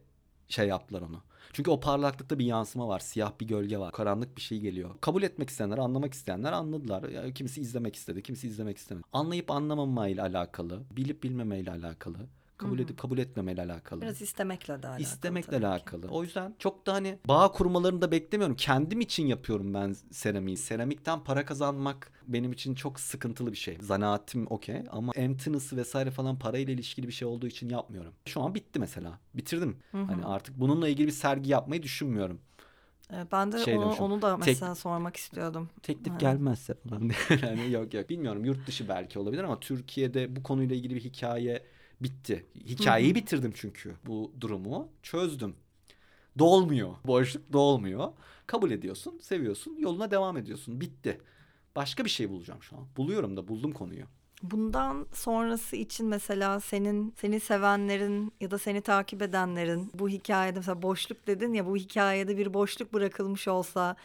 [0.49, 1.23] şey yaptılar onu.
[1.53, 2.99] Çünkü o parlaklıkta bir yansıma var.
[2.99, 3.93] Siyah bir gölge var.
[3.93, 4.91] Karanlık bir şey geliyor.
[5.01, 7.09] Kabul etmek isteyenler, anlamak isteyenler anladılar.
[7.09, 9.07] Yani kimisi izlemek istedi, kimisi izlemek istemedi.
[9.13, 12.19] Anlayıp anlamamayla alakalı, bilip bilmemeyle alakalı
[12.59, 14.01] kabul edip kabul etmemeyle alakalı.
[14.01, 15.03] Biraz istemekle de alakalı.
[15.03, 16.03] İstemekle alakalı.
[16.03, 16.09] Ki.
[16.09, 18.57] O yüzden çok da hani bağ kurmalarını da beklemiyorum.
[18.57, 20.57] Kendim için yapıyorum ben seramiği.
[20.57, 23.79] Seramikten para kazanmak benim için çok sıkıntılı bir şey.
[23.81, 28.13] Zanaatim okey ama emptiness'ı vesaire falan parayla ilişkili bir şey olduğu için yapmıyorum.
[28.27, 29.19] Şu an bitti mesela.
[29.35, 29.77] Bitirdim.
[29.93, 30.03] Hı hı.
[30.03, 32.41] Hani artık bununla ilgili bir sergi yapmayı düşünmüyorum.
[33.33, 35.69] Ben de şey onu, onu da mesela Tek, sormak istiyordum.
[35.83, 36.19] Teklif ha.
[36.19, 37.11] gelmezse falan.
[37.43, 41.63] yani yok yok bilmiyorum yurt dışı belki olabilir ama Türkiye'de bu konuyla ilgili bir hikaye
[42.01, 42.47] bitti.
[42.55, 44.89] Hikayeyi bitirdim çünkü bu durumu.
[45.03, 45.55] Çözdüm.
[46.39, 46.95] Dolmuyor.
[47.05, 48.13] Boşluk dolmuyor.
[48.47, 50.81] Kabul ediyorsun, seviyorsun, yoluna devam ediyorsun.
[50.81, 51.21] Bitti.
[51.77, 52.87] Başka bir şey bulacağım şu an.
[52.97, 54.05] Buluyorum da buldum konuyu.
[54.43, 60.83] Bundan sonrası için mesela senin seni sevenlerin ya da seni takip edenlerin bu hikayede mesela
[60.83, 63.97] boşluk dedin ya bu hikayede bir boşluk bırakılmış olsa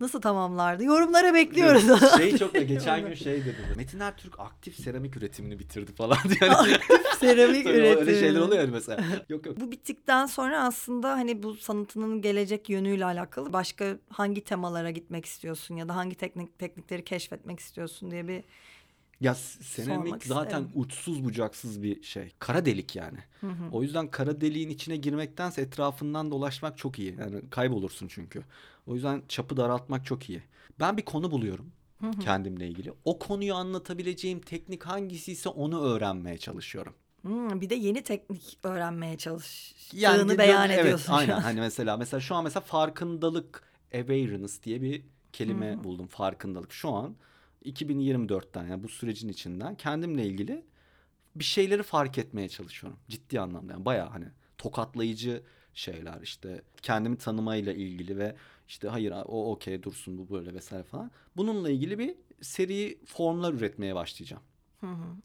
[0.00, 0.84] nasıl tamamlardı?
[0.84, 2.00] Yorumlara bekliyoruz.
[2.16, 3.56] şey çok da geçen gün şey dedi.
[3.76, 6.50] Metin Ertürk aktif seramik üretimini bitirdi falan diye.
[6.50, 8.00] aktif seramik üretimi.
[8.00, 9.04] Öyle şeyler oluyor yani mesela.
[9.28, 9.60] Yok yok.
[9.60, 15.76] Bu bittikten sonra aslında hani bu sanatının gelecek yönüyle alakalı başka hangi temalara gitmek istiyorsun
[15.76, 18.44] ya da hangi teknik teknikleri keşfetmek istiyorsun diye bir
[19.20, 20.70] ya seramik zaten isterim.
[20.74, 22.32] uçsuz bucaksız bir şey.
[22.38, 23.18] Kara delik yani.
[23.40, 23.68] Hı hı.
[23.72, 27.16] O yüzden kara deliğin içine girmektense etrafından dolaşmak çok iyi.
[27.20, 28.42] Yani kaybolursun çünkü.
[28.88, 30.42] O yüzden çapı daraltmak çok iyi.
[30.80, 31.72] Ben bir konu buluyorum
[32.20, 32.92] kendimle ilgili.
[33.04, 36.94] O konuyu anlatabileceğim teknik hangisi ise onu öğrenmeye çalışıyorum.
[37.22, 41.12] Hmm, bir de yeni teknik öğrenmeye çalıştığını yani, beyan evet, ediyorsun.
[41.12, 43.62] Evet aynen hani mesela mesela şu an mesela farkındalık
[43.94, 45.84] awareness diye bir kelime hı.
[45.84, 46.72] buldum farkındalık.
[46.72, 47.16] Şu an
[47.64, 50.64] 2024'ten yani bu sürecin içinden kendimle ilgili
[51.36, 52.98] bir şeyleri fark etmeye çalışıyorum.
[53.08, 54.26] Ciddi anlamda yani bayağı hani
[54.58, 55.42] tokatlayıcı
[55.74, 58.34] şeyler işte kendimi tanımayla ilgili ve
[58.68, 61.10] işte hayır o okey dursun bu böyle vesaire falan.
[61.36, 64.42] Bununla ilgili bir seri formlar üretmeye başlayacağım.
[64.80, 65.16] Hı hı.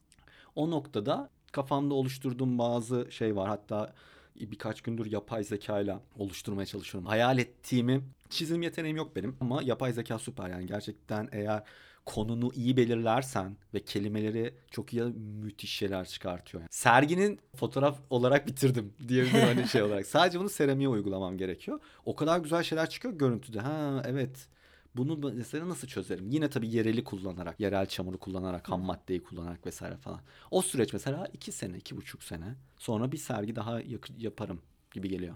[0.54, 3.48] O noktada kafamda oluşturduğum bazı şey var.
[3.48, 3.94] Hatta
[4.36, 7.08] birkaç gündür yapay zeka ile oluşturmaya çalışıyorum.
[7.08, 11.62] Hayal ettiğimi çizim yeteneğim yok benim ama yapay zeka süper yani gerçekten eğer
[12.06, 15.02] konunu iyi belirlersen ve kelimeleri çok iyi
[15.42, 16.60] müthiş şeyler çıkartıyor.
[16.60, 20.06] Yani serginin fotoğraf olarak bitirdim diyebilirim hani şey olarak.
[20.06, 21.80] Sadece bunu seramiğe uygulamam gerekiyor.
[22.04, 23.60] O kadar güzel şeyler çıkıyor görüntüde.
[23.60, 24.48] Ha evet
[24.94, 26.30] Bunu mesela nasıl çözerim?
[26.30, 30.20] Yine tabii yereli kullanarak, yerel çamuru kullanarak, ham maddeyi kullanarak vesaire falan.
[30.50, 32.54] O süreç mesela iki sene, iki buçuk sene.
[32.78, 33.80] Sonra bir sergi daha
[34.18, 35.34] yaparım gibi geliyor.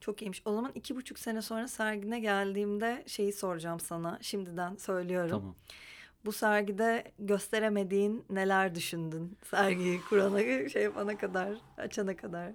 [0.00, 0.42] Çok iyiymiş.
[0.44, 4.18] O zaman iki buçuk sene sonra sergine geldiğimde şeyi soracağım sana.
[4.22, 5.30] Şimdiden söylüyorum.
[5.30, 5.54] Tamam.
[6.24, 9.38] Bu sergide gösteremediğin neler düşündün?
[9.50, 12.52] Sergiyi kurana şey yapana kadar, açana kadar.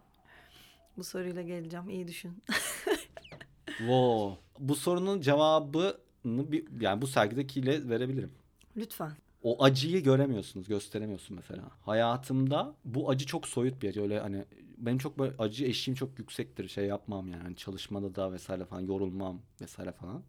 [0.98, 1.90] Bu soruyla geleceğim.
[1.90, 2.44] İyi düşün.
[3.66, 4.44] wow.
[4.60, 8.32] Bu sorunun cevabını bir, yani bu sergidekiyle verebilirim.
[8.78, 9.12] Lütfen.
[9.44, 11.64] O acıyı göremiyorsunuz, gösteremiyorsun mesela.
[11.82, 14.02] Hayatımda bu acı çok soyut bir acı.
[14.02, 14.46] Öyle hani
[14.78, 16.68] benim çok böyle acı eşiğim çok yüksektir.
[16.68, 20.24] Şey yapmam yani hani çalışmada da vesaire falan yorulmam vesaire falan.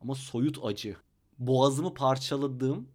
[0.00, 0.96] Ama soyut acı.
[1.38, 2.88] Boğazımı parçaladığım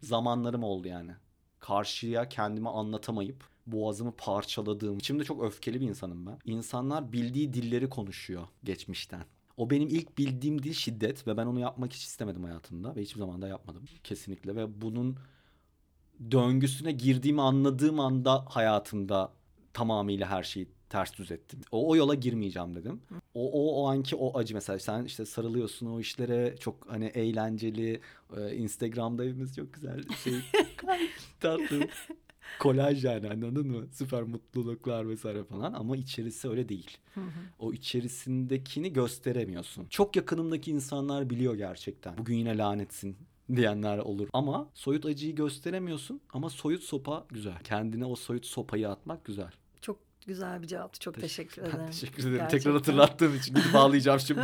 [0.00, 1.12] zamanlarım oldu yani.
[1.60, 4.98] Karşıya kendimi anlatamayıp boğazımı parçaladığım.
[4.98, 6.38] İçimde çok öfkeli bir insanım ben.
[6.44, 9.24] İnsanlar bildiği dilleri konuşuyor geçmişten.
[9.56, 13.18] O benim ilk bildiğim dil şiddet ve ben onu yapmak hiç istemedim hayatımda ve hiçbir
[13.18, 15.16] zaman da yapmadım kesinlikle ve bunun
[16.30, 19.32] döngüsüne girdiğimi anladığım anda hayatımda
[19.76, 21.60] tamamıyla her şeyi ters düz ettim.
[21.70, 23.00] O, o yola girmeyeceğim dedim.
[23.34, 28.00] O, o, o anki o acı mesela sen işte sarılıyorsun o işlere çok hani eğlenceli
[28.36, 30.32] e, Instagram'da evimiz çok güzel şey
[31.40, 31.88] tatlı
[32.58, 33.86] kolaj yani anladın mı?
[33.92, 36.98] Süper mutluluklar vesaire falan ama içerisi öyle değil.
[37.58, 39.86] O içerisindekini gösteremiyorsun.
[39.90, 42.18] Çok yakınımdaki insanlar biliyor gerçekten.
[42.18, 43.16] Bugün yine lanetsin
[43.56, 44.28] diyenler olur.
[44.32, 47.58] Ama soyut acıyı gösteremiyorsun ama soyut sopa güzel.
[47.64, 49.52] Kendine o soyut sopayı atmak güzel.
[50.26, 51.00] Güzel bir cevaptı.
[51.00, 51.78] Çok teşekkür, teşekkür ederim.
[51.86, 52.36] Ben teşekkür ederim.
[52.36, 52.58] Gerçekten.
[52.58, 53.54] Tekrar hatırlattığın için.
[53.54, 54.42] Gidip bağlayacağım şimdi.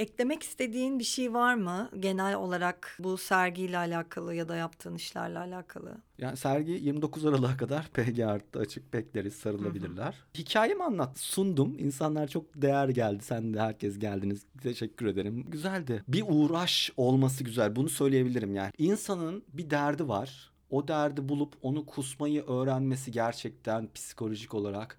[0.00, 1.90] eklemek istediğin bir şey var mı?
[2.00, 5.96] Genel olarak bu sergiyle alakalı ya da yaptığın işlerle alakalı.
[6.18, 10.04] Yani sergi 29 Aralık'a kadar PG Art'ta açık bekleriz sarılabilirler.
[10.04, 10.38] Hı hı.
[10.38, 11.76] Hikayemi anlat sundum.
[11.78, 13.24] İnsanlar çok değer geldi.
[13.24, 14.42] Sen de herkes geldiniz.
[14.62, 15.44] Teşekkür ederim.
[15.48, 16.04] Güzeldi.
[16.08, 17.76] Bir uğraş olması güzel.
[17.76, 18.72] Bunu söyleyebilirim yani.
[18.78, 20.50] İnsanın bir derdi var.
[20.70, 24.98] O derdi bulup onu kusmayı öğrenmesi gerçekten psikolojik olarak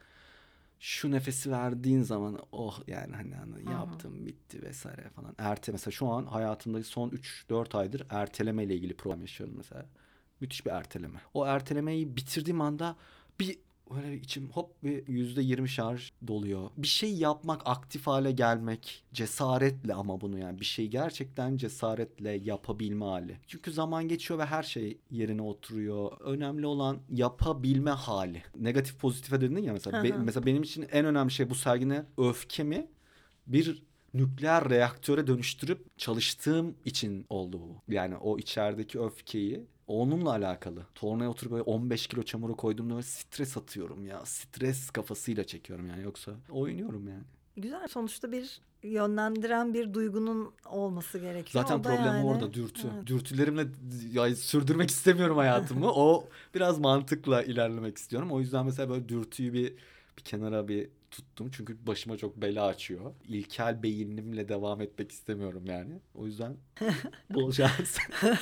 [0.80, 5.36] şu nefesi verdiğin zaman oh yani hani, hani yaptım bitti vesaire falan.
[5.38, 9.86] Erte mesela şu an hayatımdaki son 3-4 aydır erteleme ile ilgili problem yaşıyorum mesela.
[10.40, 11.22] Müthiş bir erteleme.
[11.34, 12.96] O ertelemeyi bitirdiğim anda
[13.40, 13.60] bir
[13.96, 16.70] Böyle içim hop bir yüzde yirmi şarj doluyor.
[16.78, 23.06] Bir şey yapmak, aktif hale gelmek cesaretle ama bunu yani bir şey gerçekten cesaretle yapabilme
[23.06, 23.38] hali.
[23.48, 26.12] Çünkü zaman geçiyor ve her şey yerine oturuyor.
[26.20, 28.44] Önemli olan yapabilme hali.
[28.60, 30.04] Negatif pozitife dedin ya mesela.
[30.04, 32.88] Be, mesela benim için en önemli şey bu sergine öfkemi
[33.48, 33.84] bir
[34.14, 37.94] nükleer reaktöre dönüştürüp çalıştığım için oldu bu.
[37.94, 40.86] Yani o içerideki öfkeyi onunla alakalı.
[40.96, 44.26] Tornaya oturup böyle 15 kilo çamuru koyduğumda böyle stres atıyorum ya.
[44.26, 47.24] Stres kafasıyla çekiyorum yani yoksa oynuyorum yani.
[47.58, 51.64] Güzel sonuçta bir yönlendiren bir duygunun olması gerekiyor.
[51.64, 52.26] Zaten problem yani...
[52.26, 52.88] orada dürtü.
[52.96, 53.08] Evet.
[53.08, 53.68] Dürtülerimle
[54.12, 55.92] ya, sürdürmek istemiyorum hayatımı.
[55.96, 58.32] o biraz mantıkla ilerlemek istiyorum.
[58.32, 59.74] O yüzden mesela böyle dürtüyü bir
[60.18, 61.50] bir kenara bir tuttum.
[61.52, 63.14] Çünkü başıma çok bela açıyor.
[63.28, 66.00] İlkel beyinimle devam etmek istemiyorum yani.
[66.16, 66.58] O yüzden
[67.30, 67.98] bol şans.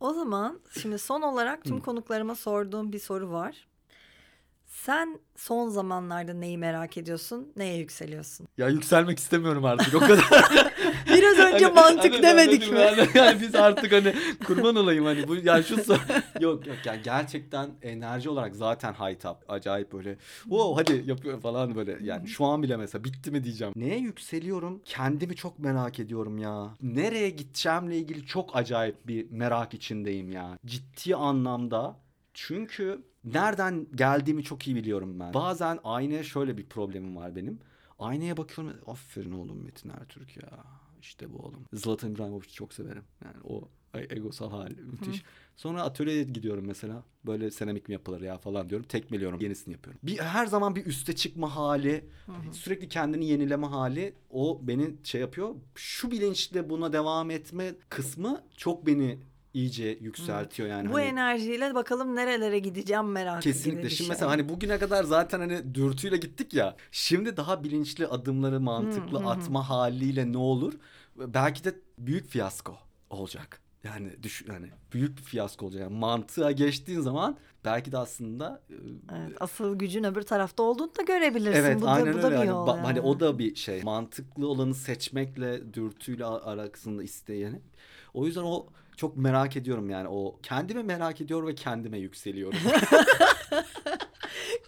[0.00, 3.66] O zaman şimdi son olarak tüm konuklarıma sorduğum bir soru var.
[4.86, 7.52] Sen son zamanlarda neyi merak ediyorsun?
[7.56, 8.48] Neye yükseliyorsun?
[8.58, 10.24] Ya yükselmek istemiyorum artık o kadar.
[11.08, 12.80] Biraz önce hani, mantık hani, demedik hani, mi?
[12.80, 14.14] Yani, yani biz artık hani
[14.46, 15.74] kurban olayım hani bu yani şu
[16.40, 21.74] yok yok yani gerçekten enerji olarak zaten high top acayip böyle wow hadi yapıyor falan
[21.74, 23.72] böyle yani şu an bile mesela bitti mi diyeceğim.
[23.76, 24.82] Neye yükseliyorum?
[24.84, 26.74] Kendimi çok merak ediyorum ya.
[26.82, 30.58] Nereye gideceğimle ilgili çok acayip bir merak içindeyim ya.
[30.66, 31.96] Ciddi anlamda
[32.34, 35.34] çünkü nereden geldiğimi çok iyi biliyorum ben.
[35.34, 37.58] Bazen aynaya şöyle bir problemim var benim.
[37.98, 38.76] Aynaya bakıyorum.
[38.86, 40.50] Aferin oğlum Metin Ertürk ya.
[41.02, 41.66] İşte bu oğlum.
[41.72, 43.04] Zlatan İbrahimovic'i çok severim.
[43.24, 45.22] Yani o egosal hali müthiş.
[45.22, 45.26] Hı.
[45.56, 47.04] Sonra atölyeye gidiyorum mesela.
[47.26, 48.86] Böyle seramik mi yapılır ya falan diyorum.
[48.86, 49.40] Tekmeliyorum.
[49.40, 50.00] Yenisini yapıyorum.
[50.02, 52.54] Bir her zaman bir üste çıkma hali, hı hı.
[52.54, 55.54] sürekli kendini yenileme hali o beni şey yapıyor.
[55.74, 59.18] Şu bilinçle buna devam etme kısmı çok beni
[59.56, 60.90] iyice yükseltiyor yani.
[60.90, 63.80] Bu hani, enerjiyle bakalım nerelere gideceğim merak Kesinlikle.
[63.80, 64.08] Şimdi şey.
[64.08, 66.76] mesela hani bugüne kadar zaten hani dürtüyle gittik ya.
[66.92, 69.68] Şimdi daha bilinçli adımları mantıklı hmm, atma hmm.
[69.68, 70.72] haliyle ne olur?
[71.16, 72.78] Belki de büyük fiyasko
[73.10, 73.65] olacak.
[73.86, 75.82] Yani düşün yani büyük bir fiyasko olacak.
[75.82, 78.62] Yani mantığa geçtiğin zaman belki de aslında
[79.16, 81.60] evet, asıl gücün öbür tarafta olduğunu da görebilirsin.
[81.60, 82.26] Evet, bu aynen da, bu öyle.
[82.26, 82.80] Da bir yani, yani.
[82.80, 83.82] Hani o da bir şey.
[83.82, 87.60] Mantıklı olanı seçmekle dürtüyle arasında isteyeni.
[88.14, 88.66] O yüzden o
[88.96, 92.58] çok merak ediyorum yani o kendimi merak ediyor ve kendime yükseliyorum.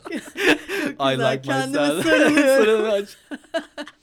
[1.00, 3.16] I like kendime myself.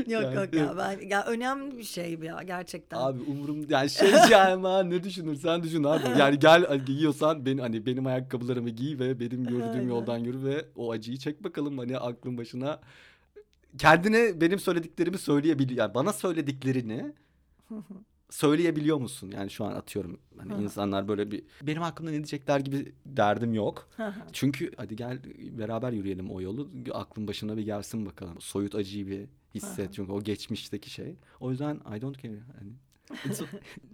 [0.06, 2.98] Yok yok ya ben ya önemli bir şey ya gerçekten.
[2.98, 6.18] Abi umurum yani şey ama ne düşünürsen düşün abi.
[6.18, 10.64] Yani gel hani giyiyorsan beni hani benim ayakkabılarımı giy ve benim yürüdüğüm yoldan yürü ve
[10.76, 12.80] o acıyı çek bakalım hani aklın başına.
[13.78, 15.78] Kendine benim söylediklerimi söyleyebiliyor.
[15.78, 17.12] Yani bana söylediklerini
[18.30, 19.30] söyleyebiliyor musun?
[19.34, 23.54] Yani şu an atıyorum hani Hı insanlar böyle bir benim hakkımda ne diyecekler gibi derdim
[23.54, 23.88] yok.
[24.32, 25.18] Çünkü hadi gel
[25.58, 26.70] beraber yürüyelim o yolu.
[26.92, 28.40] Aklın başına bir gelsin bakalım.
[28.40, 29.94] Soyut acıyı bir Hisset.
[29.94, 31.16] Çünkü o geçmişteki şey.
[31.40, 32.32] O yüzden I don't care.
[32.60, 32.72] Yani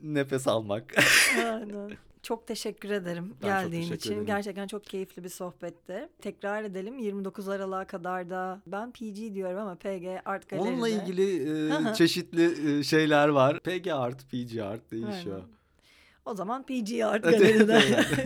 [0.03, 0.95] nefes almak.
[1.39, 1.91] Aynen.
[2.23, 4.13] Çok teşekkür ederim Ben geldiğin teşekkür için.
[4.13, 4.27] ederim.
[4.27, 6.09] Gerçekten çok keyifli bir sohbetti.
[6.21, 10.69] Tekrar edelim 29 Aralık'a kadar da ben PG diyorum ama PG Art Galeri'de.
[10.69, 11.49] Onunla ilgili
[11.91, 13.61] e, çeşitli e, şeyler var.
[13.61, 15.37] PG art, PG art değişiyor.
[15.37, 15.57] Aynen.
[16.25, 17.81] O zaman PG Art Galeri'de.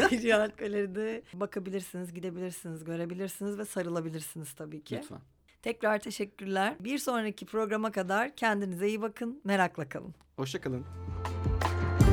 [0.08, 4.96] PG Art Galeri'de bakabilirsiniz, gidebilirsiniz, görebilirsiniz ve sarılabilirsiniz tabii ki.
[4.96, 5.20] Lütfen.
[5.62, 6.76] Tekrar teşekkürler.
[6.80, 10.14] Bir sonraki programa kadar kendinize iyi bakın, merakla kalın.
[10.36, 10.84] Hoşçakalın.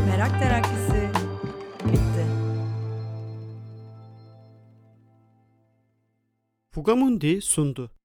[0.08, 1.10] Merak terakisi
[1.86, 2.26] bitti.
[6.72, 7.97] Fugamundi sundu.